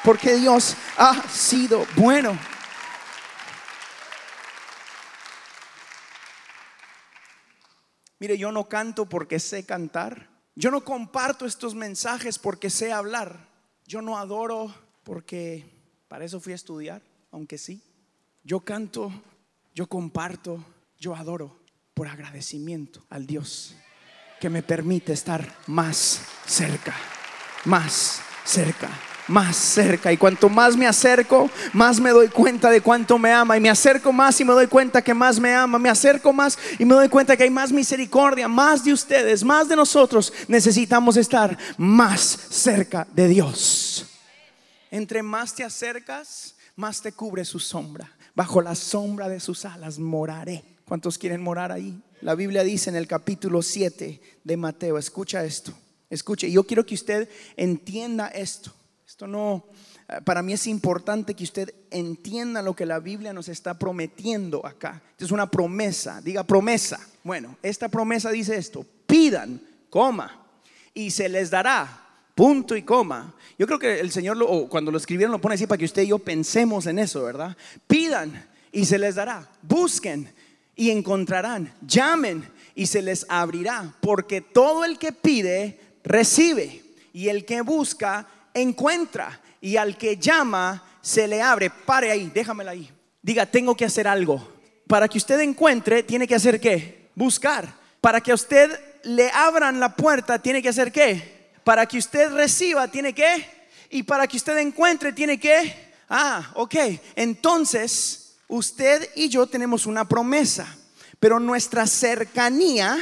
porque 0.03 0.35
Dios 0.35 0.75
ha 0.97 1.29
sido 1.29 1.85
bueno. 1.95 2.39
Mire, 8.17 8.37
yo 8.37 8.51
no 8.51 8.69
canto 8.69 9.07
porque 9.07 9.39
sé 9.39 9.65
cantar. 9.65 10.30
Yo 10.55 10.71
no 10.71 10.83
comparto 10.83 11.45
estos 11.45 11.75
mensajes 11.75 12.37
porque 12.37 12.69
sé 12.69 12.91
hablar. 12.91 13.47
Yo 13.85 14.01
no 14.01 14.17
adoro 14.17 14.73
porque 15.03 15.65
para 16.07 16.25
eso 16.25 16.39
fui 16.39 16.53
a 16.53 16.55
estudiar, 16.55 17.01
aunque 17.31 17.57
sí. 17.57 17.81
Yo 18.43 18.59
canto, 18.61 19.11
yo 19.73 19.87
comparto, 19.87 20.63
yo 20.97 21.15
adoro 21.15 21.59
por 21.93 22.07
agradecimiento 22.07 23.05
al 23.09 23.27
Dios 23.27 23.75
que 24.39 24.49
me 24.49 24.63
permite 24.63 25.13
estar 25.13 25.55
más 25.67 26.23
cerca, 26.47 26.95
más 27.65 28.21
cerca 28.43 28.89
más 29.27 29.55
cerca. 29.55 30.11
Y 30.11 30.17
cuanto 30.17 30.49
más 30.49 30.75
me 30.75 30.87
acerco, 30.87 31.49
más 31.73 31.99
me 31.99 32.11
doy 32.11 32.27
cuenta 32.27 32.69
de 32.69 32.81
cuánto 32.81 33.17
me 33.17 33.31
ama. 33.31 33.57
Y 33.57 33.59
me 33.59 33.69
acerco 33.69 34.11
más 34.11 34.39
y 34.39 34.45
me 34.45 34.53
doy 34.53 34.67
cuenta 34.67 35.01
que 35.01 35.13
más 35.13 35.39
me 35.39 35.53
ama. 35.53 35.79
Me 35.79 35.89
acerco 35.89 36.33
más 36.33 36.57
y 36.79 36.85
me 36.85 36.95
doy 36.95 37.09
cuenta 37.09 37.35
que 37.35 37.43
hay 37.43 37.49
más 37.49 37.71
misericordia, 37.71 38.47
más 38.47 38.83
de 38.83 38.93
ustedes, 38.93 39.43
más 39.43 39.67
de 39.67 39.75
nosotros. 39.75 40.33
Necesitamos 40.47 41.17
estar 41.17 41.57
más 41.77 42.21
cerca 42.49 43.07
de 43.13 43.27
Dios. 43.27 44.05
Entre 44.89 45.23
más 45.23 45.53
te 45.53 45.63
acercas, 45.63 46.55
más 46.75 47.01
te 47.01 47.11
cubre 47.11 47.45
su 47.45 47.59
sombra. 47.59 48.11
Bajo 48.35 48.61
la 48.61 48.75
sombra 48.75 49.29
de 49.29 49.39
sus 49.39 49.65
alas 49.65 49.99
moraré. 49.99 50.63
¿Cuántos 50.85 51.17
quieren 51.17 51.41
morar 51.41 51.71
ahí? 51.71 52.01
La 52.21 52.35
Biblia 52.35 52.63
dice 52.63 52.89
en 52.89 52.95
el 52.95 53.07
capítulo 53.07 53.61
7 53.61 54.21
de 54.43 54.57
Mateo, 54.57 54.97
escucha 54.97 55.43
esto, 55.43 55.73
escuche, 56.09 56.51
yo 56.51 56.65
quiero 56.65 56.85
que 56.85 56.93
usted 56.93 57.27
entienda 57.55 58.27
esto 58.27 58.73
no, 59.27 59.65
eh, 60.07 60.19
para 60.23 60.41
mí 60.41 60.53
es 60.53 60.67
importante 60.67 61.33
que 61.33 61.43
usted 61.43 61.73
entienda 61.89 62.61
lo 62.61 62.75
que 62.75 62.85
la 62.85 62.99
Biblia 62.99 63.33
nos 63.33 63.49
está 63.49 63.77
prometiendo 63.77 64.65
acá. 64.65 65.01
es 65.17 65.31
una 65.31 65.49
promesa, 65.49 66.21
diga 66.21 66.43
promesa. 66.43 66.99
Bueno, 67.23 67.57
esta 67.61 67.89
promesa 67.89 68.31
dice 68.31 68.55
esto, 68.55 68.85
pidan, 69.05 69.61
coma, 69.89 70.45
y 70.93 71.11
se 71.11 71.29
les 71.29 71.49
dará. 71.49 71.97
Punto 72.33 72.75
y 72.75 72.83
coma. 72.83 73.35
Yo 73.59 73.67
creo 73.67 73.77
que 73.77 73.99
el 73.99 74.11
Señor 74.11 74.37
lo, 74.37 74.67
cuando 74.69 74.89
lo 74.89 74.97
escribieron 74.97 75.31
lo 75.31 75.41
pone 75.41 75.55
así 75.55 75.67
para 75.67 75.77
que 75.77 75.85
usted 75.85 76.03
y 76.03 76.07
yo 76.07 76.19
pensemos 76.19 76.87
en 76.87 76.97
eso, 76.97 77.23
¿verdad? 77.23 77.55
Pidan 77.87 78.47
y 78.71 78.85
se 78.85 78.97
les 78.97 79.15
dará. 79.15 79.47
Busquen 79.61 80.33
y 80.75 80.89
encontrarán. 80.89 81.73
Llamen 81.85 82.49
y 82.73 82.87
se 82.87 83.01
les 83.01 83.25
abrirá. 83.29 83.93
Porque 84.01 84.41
todo 84.41 84.85
el 84.85 84.97
que 84.97 85.11
pide, 85.11 85.79
recibe. 86.03 86.81
Y 87.13 87.27
el 87.27 87.45
que 87.45 87.61
busca, 87.61 88.27
encuentra 88.53 89.39
y 89.59 89.77
al 89.77 89.97
que 89.97 90.17
llama 90.17 90.83
se 91.01 91.27
le 91.27 91.41
abre. 91.41 91.69
Pare 91.69 92.11
ahí, 92.11 92.31
déjamela 92.33 92.71
ahí. 92.71 92.91
Diga, 93.21 93.45
tengo 93.45 93.75
que 93.75 93.85
hacer 93.85 94.07
algo. 94.07 94.47
Para 94.87 95.07
que 95.07 95.17
usted 95.17 95.39
encuentre, 95.39 96.03
tiene 96.03 96.27
que 96.27 96.35
hacer 96.35 96.59
qué? 96.59 97.09
Buscar. 97.15 97.73
Para 98.01 98.21
que 98.21 98.31
a 98.31 98.35
usted 98.35 98.79
le 99.03 99.29
abran 99.31 99.79
la 99.79 99.95
puerta, 99.95 100.39
tiene 100.39 100.61
que 100.61 100.69
hacer 100.69 100.91
qué? 100.91 101.51
Para 101.63 101.85
que 101.85 101.97
usted 101.97 102.31
reciba, 102.33 102.87
tiene 102.87 103.13
que. 103.13 103.45
Y 103.89 104.03
para 104.03 104.27
que 104.27 104.37
usted 104.37 104.57
encuentre, 104.57 105.13
tiene 105.13 105.39
que. 105.39 105.91
Ah, 106.09 106.51
ok. 106.55 106.75
Entonces, 107.15 108.35
usted 108.47 109.09
y 109.15 109.29
yo 109.29 109.47
tenemos 109.47 109.85
una 109.85 110.07
promesa, 110.07 110.75
pero 111.19 111.39
nuestra 111.39 111.85
cercanía 111.87 112.97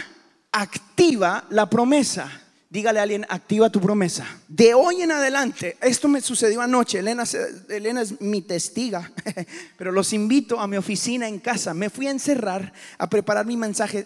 activa 0.51 1.45
la 1.49 1.69
promesa. 1.69 2.29
Dígale 2.71 2.99
a 2.99 3.01
alguien, 3.01 3.25
activa 3.29 3.71
tu 3.71 3.81
promesa. 3.81 4.27
De 4.47 4.75
hoy 4.75 5.01
en 5.01 5.11
adelante, 5.11 5.75
esto 5.81 6.07
me 6.07 6.21
sucedió 6.21 6.61
anoche, 6.61 6.99
Elena, 6.99 7.23
Elena 7.67 8.01
es 8.03 8.21
mi 8.21 8.43
testiga, 8.43 9.11
pero 9.77 9.91
los 9.91 10.13
invito 10.13 10.59
a 10.59 10.67
mi 10.67 10.77
oficina 10.77 11.27
en 11.27 11.39
casa. 11.39 11.73
Me 11.73 11.89
fui 11.89 12.05
a 12.05 12.11
encerrar 12.11 12.71
a 12.99 13.09
preparar 13.09 13.47
mi 13.47 13.57
mensaje. 13.57 14.05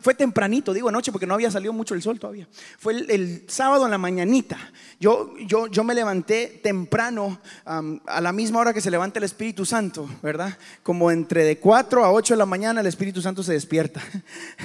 fue 0.00 0.14
tempranito, 0.14 0.72
digo 0.72 0.88
anoche 0.88 1.12
porque 1.12 1.24
no 1.24 1.34
había 1.34 1.52
salido 1.52 1.72
mucho 1.72 1.94
el 1.94 2.02
sol 2.02 2.18
todavía. 2.18 2.48
Fue 2.80 2.94
el, 2.94 3.44
sábado 3.46 3.84
en 3.84 3.92
la 3.92 3.98
mañanita. 3.98 4.58
Yo, 4.98 5.32
yo, 5.46 5.68
yo 5.68 5.84
me 5.84 5.94
levanté 5.94 6.60
temprano, 6.64 7.38
a 7.64 8.20
la 8.20 8.32
misma 8.32 8.58
hora 8.58 8.74
que 8.74 8.80
se 8.80 8.90
levanta 8.90 9.20
el 9.20 9.24
Espíritu 9.24 9.64
Santo, 9.64 10.10
¿verdad? 10.20 10.58
Como 10.82 11.12
entre 11.12 11.44
de 11.44 11.58
4 11.58 12.04
a 12.04 12.10
8 12.10 12.34
de 12.34 12.38
la 12.38 12.46
mañana 12.46 12.80
el 12.80 12.88
Espíritu 12.88 13.22
Santo 13.22 13.44
se 13.44 13.52
despierta. 13.52 14.02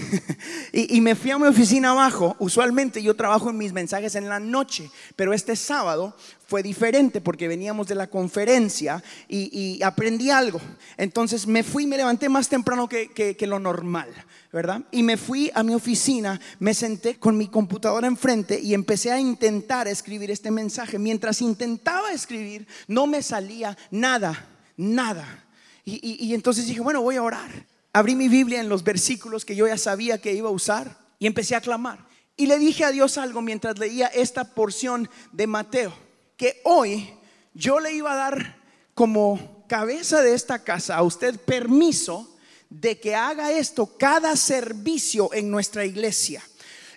y, 0.73 0.97
y 0.97 1.01
me 1.01 1.13
fui 1.13 1.29
a 1.29 1.37
mi 1.37 1.45
oficina 1.45 1.91
abajo. 1.91 2.35
Usualmente 2.39 3.03
yo 3.03 3.18
trabajo 3.19 3.49
en 3.49 3.57
mis 3.57 3.73
mensajes 3.73 4.15
en 4.15 4.29
la 4.29 4.39
noche, 4.39 4.89
pero 5.17 5.33
este 5.33 5.57
sábado 5.57 6.15
fue 6.47 6.63
diferente 6.63 7.19
porque 7.19 7.49
veníamos 7.49 7.85
de 7.89 7.95
la 7.95 8.07
conferencia 8.07 9.03
y, 9.27 9.81
aprendí 9.83 10.29
algo. 10.29 10.61
Entonces 10.95 11.45
me 11.45 11.63
fui, 11.63 11.85
me 11.85 11.97
levanté 11.97 12.29
más 12.29 12.47
temprano 12.47 12.87
que, 12.87 13.37
lo 13.41 13.59
normal, 13.59 14.07
¿verdad? 14.53 14.83
Y 14.91 15.03
me 15.03 15.17
fui 15.17 15.51
a 15.53 15.63
mi 15.63 15.73
oficina, 15.73 16.39
me 16.59 16.73
senté 16.73 17.19
con 17.19 17.37
mi 17.37 17.49
computadora 17.49 18.07
enfrente 18.07 18.57
y 18.57 18.73
empecé 18.73 19.11
a 19.11 19.19
intentar 19.19 19.89
escribir 19.89 20.31
este 20.31 20.49
mensaje. 20.49 20.97
Mientras 20.97 21.41
intentaba 21.41 22.13
escribir, 22.13 22.67
no 22.87 23.05
me 23.05 23.21
salía 23.21 23.77
nada, 23.91 24.47
nada. 24.77 25.43
Y 25.83 26.33
entonces 26.33 26.67
dije, 26.67 26.79
bueno, 26.79 27.01
voy 27.01 27.17
a 27.17 27.23
orar. 27.23 27.65
Abrí 27.91 28.15
mi 28.15 28.29
Biblia 28.29 28.61
en 28.61 28.69
los 28.69 28.85
versículos 28.85 29.43
que 29.43 29.57
yo 29.57 29.67
ya 29.67 29.77
sabía 29.77 30.21
que 30.21 30.33
iba 30.33 30.47
a 30.47 30.53
usar 30.53 30.97
y 31.19 31.27
empecé 31.27 31.57
a 31.57 31.61
clamar. 31.61 32.08
Y 32.39 32.45
le 32.45 32.57
dije 32.57 32.85
a 32.85 32.91
Dios 32.91 33.17
algo 33.17 33.41
mientras 33.41 33.77
leía 33.77 34.07
esta 34.07 34.45
porción 34.45 35.09
de 35.33 35.45
Mateo, 35.45 35.93
que 36.37 36.61
hoy 36.63 37.13
yo 37.53 37.81
le 37.81 37.91
iba 37.91 38.13
a 38.13 38.15
dar 38.15 38.61
como 38.93 39.65
cabeza 39.67 40.21
de 40.21 40.33
esta 40.33 40.63
casa 40.63 40.95
a 40.95 41.03
usted 41.03 41.37
permiso 41.37 42.33
de 42.69 42.97
que 42.97 43.13
haga 43.13 43.51
esto 43.51 43.97
cada 43.97 44.37
servicio 44.37 45.33
en 45.33 45.51
nuestra 45.51 45.83
iglesia. 45.83 46.41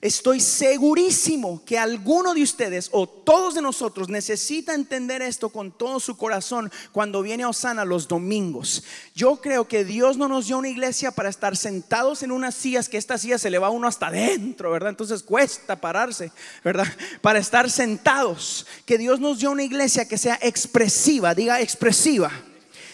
Estoy 0.03 0.41
segurísimo 0.41 1.63
que 1.65 1.79
alguno 1.79 2.35
de 2.35 2.43
ustedes 2.43 2.89
o 2.91 3.07
todos 3.07 3.55
de 3.55 3.63
nosotros 3.63 4.09
necesita 4.09 4.75
entender 4.75 5.23
esto 5.23 5.51
con 5.51 5.71
todo 5.71 6.01
su 6.01 6.17
corazón 6.17 6.73
cuando 6.91 7.23
viene 7.23 7.45
a 7.45 7.49
Osana 7.49 7.85
los 7.85 8.09
domingos. 8.09 8.83
Yo 9.15 9.37
creo 9.41 9.69
que 9.69 9.85
Dios 9.85 10.17
no 10.17 10.27
nos 10.27 10.49
dio 10.49 10.59
una 10.59 10.71
iglesia 10.71 11.13
para 11.13 11.29
estar 11.29 11.57
sentados 11.57 12.25
en 12.25 12.33
unas 12.33 12.57
sillas 12.57 12.89
que 12.89 12.99
esta 12.99 13.17
silla 13.17 13.39
se 13.39 13.49
le 13.49 13.61
va 13.61 13.71
uno 13.71 13.87
hasta 13.87 14.09
adentro, 14.09 14.73
¿verdad? 14.73 14.91
Entonces 14.91 15.23
cuesta 15.23 15.81
pararse, 15.81 16.33
¿verdad? 16.65 16.89
Para 17.21 17.39
estar 17.39 17.71
sentados. 17.71 18.67
Que 18.85 18.99
Dios 18.99 19.21
nos 19.21 19.39
dio 19.39 19.53
una 19.53 19.63
iglesia 19.63 20.09
que 20.09 20.19
sea 20.19 20.37
expresiva, 20.43 21.33
diga 21.33 21.61
expresiva 21.61 22.33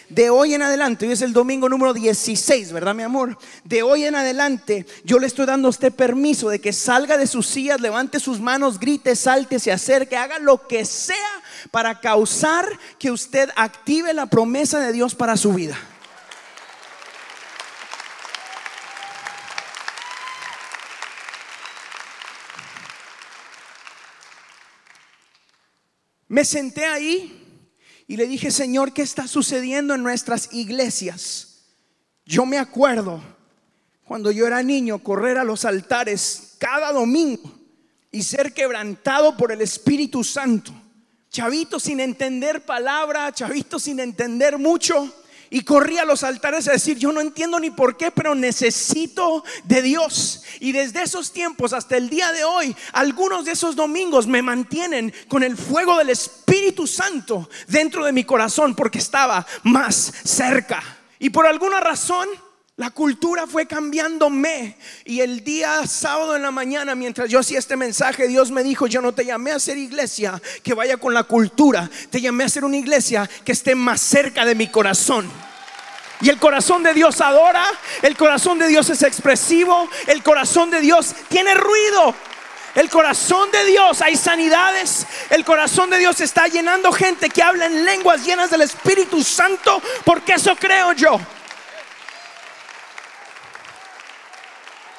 de 0.09 0.29
hoy 0.29 0.55
en 0.55 0.61
adelante, 0.63 1.05
hoy 1.05 1.13
es 1.13 1.21
el 1.21 1.33
domingo 1.33 1.69
número 1.69 1.93
16, 1.93 2.73
¿verdad, 2.73 2.95
mi 2.95 3.03
amor? 3.03 3.37
De 3.63 3.83
hoy 3.83 4.05
en 4.05 4.15
adelante, 4.15 4.85
yo 5.03 5.19
le 5.19 5.27
estoy 5.27 5.45
dando 5.45 5.67
a 5.67 5.69
usted 5.69 5.93
permiso 5.93 6.49
de 6.49 6.59
que 6.59 6.73
salga 6.73 7.17
de 7.17 7.27
sus 7.27 7.47
sillas, 7.47 7.79
levante 7.79 8.19
sus 8.19 8.39
manos, 8.39 8.79
grite, 8.79 9.15
salte, 9.15 9.59
se 9.59 9.71
acerque, 9.71 10.17
haga 10.17 10.39
lo 10.39 10.67
que 10.67 10.83
sea 10.83 11.15
para 11.71 11.99
causar 11.99 12.65
que 12.97 13.11
usted 13.11 13.49
active 13.55 14.13
la 14.13 14.25
promesa 14.25 14.79
de 14.79 14.91
Dios 14.91 15.13
para 15.13 15.37
su 15.37 15.53
vida. 15.53 15.77
Me 26.27 26.45
senté 26.45 26.85
ahí 26.85 27.38
y 28.09 28.17
le 28.17 28.27
dije, 28.27 28.49
Señor, 28.49 28.91
¿qué 28.91 29.03
está 29.03 29.27
sucediendo 29.27 29.93
en 29.93 30.01
nuestras 30.01 30.51
iglesias? 30.51 31.59
Yo 32.25 32.43
me 32.43 32.57
acuerdo 32.57 33.21
cuando 34.03 34.31
yo 34.31 34.47
era 34.47 34.63
niño 34.63 34.97
correr 34.97 35.37
a 35.37 35.43
los 35.43 35.63
altares 35.63 36.55
cada 36.57 36.91
domingo 36.91 37.53
y 38.11 38.23
ser 38.23 38.51
quebrantado 38.51 39.37
por 39.37 39.51
el 39.51 39.61
Espíritu 39.61 40.23
Santo. 40.23 40.73
Chavito 41.29 41.79
sin 41.79 41.99
entender 41.99 42.65
palabra, 42.65 43.31
chavito 43.31 43.77
sin 43.77 43.99
entender 43.99 44.57
mucho, 44.57 45.13
y 45.49 45.61
corrí 45.61 45.97
a 45.97 46.05
los 46.05 46.23
altares 46.23 46.67
a 46.67 46.73
decir, 46.73 46.97
yo 46.97 47.11
no 47.11 47.21
entiendo 47.21 47.59
ni 47.59 47.71
por 47.71 47.97
qué, 47.97 48.11
pero 48.11 48.35
necesito 48.35 49.43
de 49.63 49.81
Dios. 49.81 50.43
Y 50.59 50.71
desde 50.71 51.03
esos 51.03 51.31
tiempos 51.31 51.73
hasta 51.73 51.97
el 51.97 52.09
día 52.09 52.31
de 52.31 52.43
hoy, 52.43 52.75
algunos 52.93 53.45
de 53.45 53.53
esos 53.53 53.75
domingos 53.75 54.27
me 54.27 54.41
mantienen 54.41 55.13
con 55.27 55.43
el 55.43 55.57
fuego 55.57 55.97
del 55.97 56.09
Espíritu 56.09 56.85
Santo 56.85 57.49
dentro 57.67 58.05
de 58.05 58.11
mi 58.11 58.23
corazón 58.23 58.75
porque 58.75 58.99
estaba 58.99 59.45
más 59.63 60.13
cerca. 60.23 60.83
Y 61.19 61.29
por 61.29 61.47
alguna 61.47 61.79
razón... 61.79 62.27
La 62.79 62.91
cultura 62.91 63.45
fue 63.45 63.65
cambiándome. 63.65 64.77
Y 65.03 65.19
el 65.19 65.43
día 65.43 65.85
sábado 65.85 66.37
en 66.37 66.43
la 66.43 66.49
mañana, 66.49 66.95
mientras 66.95 67.29
yo 67.29 67.39
hacía 67.39 67.59
este 67.59 67.75
mensaje, 67.75 68.29
Dios 68.29 68.51
me 68.51 68.63
dijo, 68.63 68.87
yo 68.87 69.01
no 69.01 69.11
te 69.11 69.25
llamé 69.25 69.51
a 69.51 69.59
ser 69.59 69.77
iglesia 69.77 70.41
que 70.63 70.73
vaya 70.73 70.95
con 70.95 71.13
la 71.13 71.23
cultura. 71.23 71.89
Te 72.09 72.21
llamé 72.21 72.45
a 72.45 72.49
ser 72.49 72.63
una 72.63 72.77
iglesia 72.77 73.29
que 73.43 73.51
esté 73.51 73.75
más 73.75 73.99
cerca 73.99 74.45
de 74.45 74.55
mi 74.55 74.67
corazón. 74.67 75.29
Y 76.21 76.29
el 76.29 76.37
corazón 76.37 76.81
de 76.81 76.93
Dios 76.93 77.19
adora, 77.19 77.65
el 78.01 78.15
corazón 78.15 78.57
de 78.59 78.69
Dios 78.69 78.89
es 78.89 79.03
expresivo, 79.03 79.89
el 80.07 80.23
corazón 80.23 80.71
de 80.71 80.79
Dios 80.79 81.13
tiene 81.27 81.55
ruido. 81.55 82.15
El 82.75 82.89
corazón 82.89 83.51
de 83.51 83.65
Dios, 83.65 84.01
hay 84.01 84.15
sanidades. 84.15 85.05
El 85.31 85.43
corazón 85.43 85.89
de 85.89 85.97
Dios 85.97 86.21
está 86.21 86.47
llenando 86.47 86.93
gente 86.93 87.29
que 87.29 87.43
habla 87.43 87.65
en 87.65 87.83
lenguas 87.83 88.25
llenas 88.25 88.49
del 88.49 88.61
Espíritu 88.61 89.21
Santo, 89.21 89.81
porque 90.05 90.35
eso 90.35 90.55
creo 90.55 90.93
yo. 90.93 91.19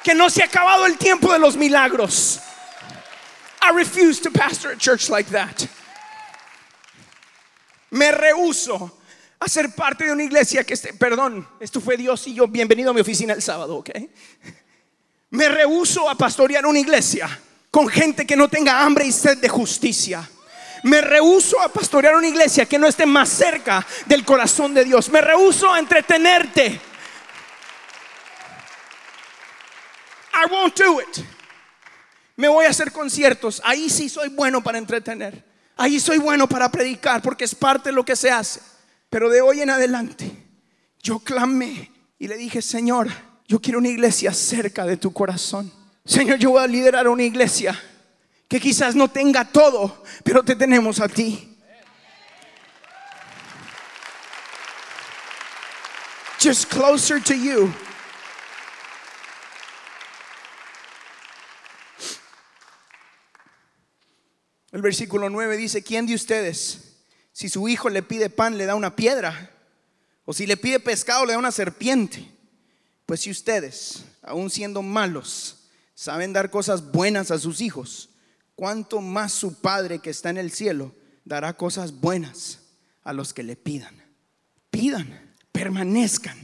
Que 0.03 0.15
no 0.15 0.29
se 0.29 0.41
ha 0.41 0.45
acabado 0.45 0.85
el 0.85 0.97
tiempo 0.97 1.31
de 1.31 1.39
los 1.39 1.55
milagros. 1.55 2.39
I 3.61 3.71
refuse 3.75 4.19
to 4.21 4.31
pastor 4.31 4.71
a 4.71 4.77
church 4.77 5.09
like 5.09 5.29
that. 5.31 5.67
Me 7.91 8.11
rehuso 8.11 8.97
a 9.39 9.49
ser 9.49 9.75
parte 9.75 10.05
de 10.05 10.11
una 10.11 10.23
iglesia 10.23 10.63
que 10.63 10.73
esté, 10.75 10.93
perdón, 10.93 11.47
esto 11.59 11.81
fue 11.81 11.97
Dios 11.97 12.25
y 12.27 12.33
yo, 12.33 12.47
bienvenido 12.47 12.91
a 12.91 12.93
mi 12.93 13.01
oficina 13.01 13.33
el 13.33 13.41
sábado, 13.41 13.77
¿ok? 13.77 13.89
Me 15.31 15.49
rehuso 15.49 16.09
a 16.09 16.15
pastorear 16.15 16.65
una 16.65 16.79
iglesia 16.79 17.27
con 17.69 17.87
gente 17.87 18.25
que 18.27 18.35
no 18.35 18.49
tenga 18.49 18.83
hambre 18.83 19.05
y 19.05 19.11
sed 19.11 19.37
de 19.37 19.49
justicia. 19.49 20.29
Me 20.83 21.01
rehuso 21.01 21.59
a 21.61 21.69
pastorear 21.69 22.15
una 22.15 22.27
iglesia 22.27 22.65
que 22.65 22.77
no 22.77 22.87
esté 22.87 23.05
más 23.05 23.29
cerca 23.29 23.85
del 24.05 24.25
corazón 24.25 24.73
de 24.73 24.83
Dios. 24.83 25.09
Me 25.09 25.21
rehuso 25.21 25.71
a 25.71 25.79
entretenerte. 25.79 26.81
I 30.41 30.51
won't 30.51 30.75
do 30.75 30.99
it. 30.99 31.25
Me 32.35 32.47
voy 32.47 32.65
a 32.65 32.69
hacer 32.69 32.91
conciertos. 32.91 33.61
Ahí 33.63 33.89
sí 33.89 34.09
soy 34.09 34.29
bueno 34.29 34.63
para 34.63 34.79
entretener. 34.79 35.45
Ahí 35.77 35.99
soy 35.99 36.17
bueno 36.17 36.47
para 36.47 36.71
predicar 36.71 37.21
porque 37.21 37.43
es 37.43 37.53
parte 37.53 37.89
de 37.89 37.93
lo 37.93 38.03
que 38.03 38.15
se 38.15 38.31
hace. 38.31 38.59
Pero 39.09 39.29
de 39.29 39.41
hoy 39.41 39.61
en 39.61 39.69
adelante, 39.69 40.31
yo 41.03 41.19
clamé 41.19 41.91
y 42.17 42.27
le 42.27 42.37
dije, 42.37 42.61
Señor, 42.61 43.09
yo 43.47 43.59
quiero 43.59 43.79
una 43.79 43.89
iglesia 43.89 44.33
cerca 44.33 44.85
de 44.85 44.97
tu 44.97 45.13
corazón. 45.13 45.71
Señor, 46.05 46.39
yo 46.39 46.51
voy 46.51 46.63
a 46.63 46.67
liderar 46.67 47.07
una 47.07 47.23
iglesia 47.23 47.79
que 48.47 48.59
quizás 48.59 48.95
no 48.95 49.09
tenga 49.09 49.45
todo, 49.45 50.03
pero 50.23 50.43
te 50.43 50.55
tenemos 50.55 50.99
a 50.99 51.07
ti. 51.07 51.57
Just 56.41 56.65
closer 56.71 57.21
to 57.21 57.35
you. 57.35 57.71
El 64.71 64.81
versículo 64.81 65.29
9 65.29 65.57
dice, 65.57 65.83
¿quién 65.83 66.05
de 66.05 66.15
ustedes, 66.15 66.95
si 67.33 67.49
su 67.49 67.67
hijo 67.67 67.89
le 67.89 68.03
pide 68.03 68.29
pan, 68.29 68.57
le 68.57 68.65
da 68.65 68.75
una 68.75 68.95
piedra? 68.95 69.51
O 70.23 70.33
si 70.33 70.47
le 70.47 70.55
pide 70.55 70.79
pescado, 70.79 71.25
le 71.25 71.33
da 71.33 71.39
una 71.39 71.51
serpiente. 71.51 72.31
Pues 73.05 73.21
si 73.21 73.31
ustedes, 73.31 74.05
aun 74.21 74.49
siendo 74.49 74.81
malos, 74.81 75.67
saben 75.93 76.31
dar 76.31 76.49
cosas 76.49 76.91
buenas 76.91 77.31
a 77.31 77.39
sus 77.39 77.59
hijos, 77.59 78.09
¿cuánto 78.55 79.01
más 79.01 79.33
su 79.33 79.59
Padre 79.59 79.99
que 79.99 80.09
está 80.09 80.29
en 80.29 80.37
el 80.37 80.51
cielo 80.51 80.95
dará 81.25 81.57
cosas 81.57 81.99
buenas 81.99 82.59
a 83.03 83.11
los 83.11 83.33
que 83.33 83.43
le 83.43 83.57
pidan? 83.57 84.01
Pidan, 84.69 85.35
permanezcan 85.51 86.37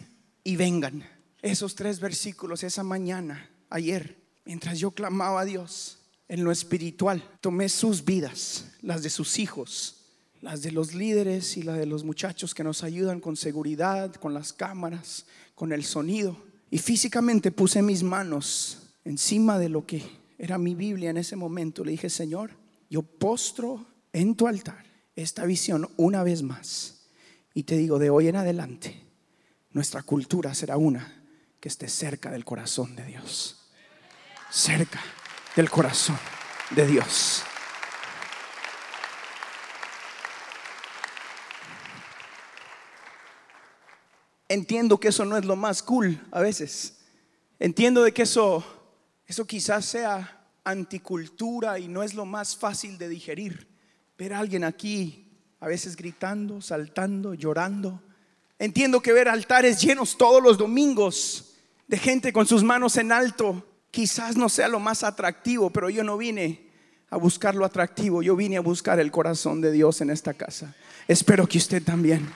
y 0.43 0.57
vengan. 0.57 1.09
Esos 1.41 1.75
tres 1.75 2.01
versículos 2.01 2.63
esa 2.63 2.83
mañana, 2.83 3.49
ayer, 3.69 4.17
mientras 4.43 4.79
yo 4.79 4.91
clamaba 4.91 5.41
a 5.41 5.45
Dios 5.45 5.96
en 6.29 6.43
lo 6.43 6.51
espiritual, 6.51 7.23
tomé 7.41 7.69
sus 7.69 8.03
vidas, 8.03 8.65
las 8.81 9.03
de 9.03 9.09
sus 9.09 9.39
hijos, 9.39 10.05
las 10.41 10.61
de 10.61 10.71
los 10.71 10.93
líderes 10.93 11.57
y 11.57 11.63
las 11.63 11.77
de 11.77 11.85
los 11.85 12.03
muchachos 12.03 12.53
que 12.53 12.63
nos 12.63 12.83
ayudan 12.83 13.19
con 13.19 13.35
seguridad, 13.35 14.13
con 14.15 14.33
las 14.33 14.53
cámaras, 14.53 15.25
con 15.55 15.71
el 15.71 15.83
sonido. 15.83 16.37
Y 16.69 16.79
físicamente 16.79 17.51
puse 17.51 17.81
mis 17.81 18.03
manos 18.03 18.79
encima 19.05 19.57
de 19.57 19.69
lo 19.69 19.85
que 19.85 20.03
era 20.37 20.57
mi 20.57 20.75
Biblia 20.75 21.09
en 21.09 21.17
ese 21.17 21.35
momento, 21.35 21.83
le 21.83 21.91
dije, 21.91 22.09
Señor, 22.09 22.51
yo 22.89 23.01
postro 23.01 23.87
en 24.13 24.35
tu 24.35 24.47
altar 24.47 24.85
esta 25.15 25.45
visión 25.45 25.89
una 25.97 26.23
vez 26.23 26.43
más. 26.43 27.07
Y 27.53 27.63
te 27.63 27.75
digo, 27.77 27.97
de 27.97 28.09
hoy 28.09 28.27
en 28.27 28.35
adelante, 28.35 29.01
nuestra 29.71 30.03
cultura 30.03 30.53
será 30.53 30.77
una 30.77 31.23
que 31.59 31.69
esté 31.69 31.87
cerca 31.87 32.29
del 32.29 32.45
corazón 32.45 32.95
de 32.95 33.05
Dios. 33.05 33.69
Cerca 34.51 35.01
del 35.57 35.71
corazón 35.71 36.17
de 36.69 36.85
Dios. 36.85 37.41
Entiendo 44.47 44.99
que 44.99 45.07
eso 45.07 45.25
no 45.25 45.35
es 45.35 45.45
lo 45.45 45.55
más 45.55 45.81
cool 45.81 46.21
a 46.31 46.41
veces. 46.41 46.99
Entiendo 47.59 48.03
de 48.03 48.13
que 48.13 48.21
eso 48.21 48.63
eso 49.25 49.45
quizás 49.45 49.83
sea 49.85 50.45
anticultura 50.63 51.79
y 51.79 51.87
no 51.87 52.03
es 52.03 52.13
lo 52.13 52.25
más 52.25 52.55
fácil 52.55 52.99
de 52.99 53.09
digerir. 53.09 53.67
Ver 54.15 54.35
a 54.35 54.39
alguien 54.39 54.63
aquí 54.63 55.27
a 55.59 55.67
veces 55.67 55.95
gritando, 55.95 56.61
saltando, 56.61 57.33
llorando. 57.33 57.99
Entiendo 58.59 59.01
que 59.01 59.11
ver 59.11 59.27
altares 59.27 59.81
llenos 59.81 60.17
todos 60.19 60.41
los 60.41 60.59
domingos 60.59 61.55
de 61.87 61.97
gente 61.97 62.31
con 62.31 62.45
sus 62.45 62.63
manos 62.63 62.95
en 62.97 63.11
alto 63.11 63.65
quizás 63.97 64.37
no 64.37 64.47
sea 64.47 64.67
lo 64.67 64.79
más 64.79 65.03
atractivo, 65.03 65.71
pero 65.71 65.89
yo 65.89 66.03
no 66.03 66.17
vine 66.17 66.61
a 67.09 67.17
buscar 67.17 67.55
lo 67.55 67.65
atractivo, 67.65 68.21
yo 68.21 68.35
vine 68.35 68.57
a 68.57 68.61
buscar 68.61 68.99
el 68.99 69.09
corazón 69.09 69.59
de 69.59 69.71
Dios 69.71 70.01
en 70.01 70.11
esta 70.11 70.35
casa. 70.35 70.75
Espero 71.07 71.47
que 71.47 71.57
usted 71.57 71.81
también, 71.81 72.29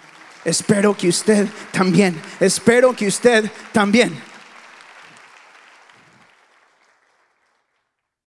espero 0.43 0.97
que 0.97 1.07
usted 1.07 1.47
también, 1.71 2.19
espero 2.39 2.95
que 2.95 3.05
usted 3.05 3.51
también. 3.71 4.30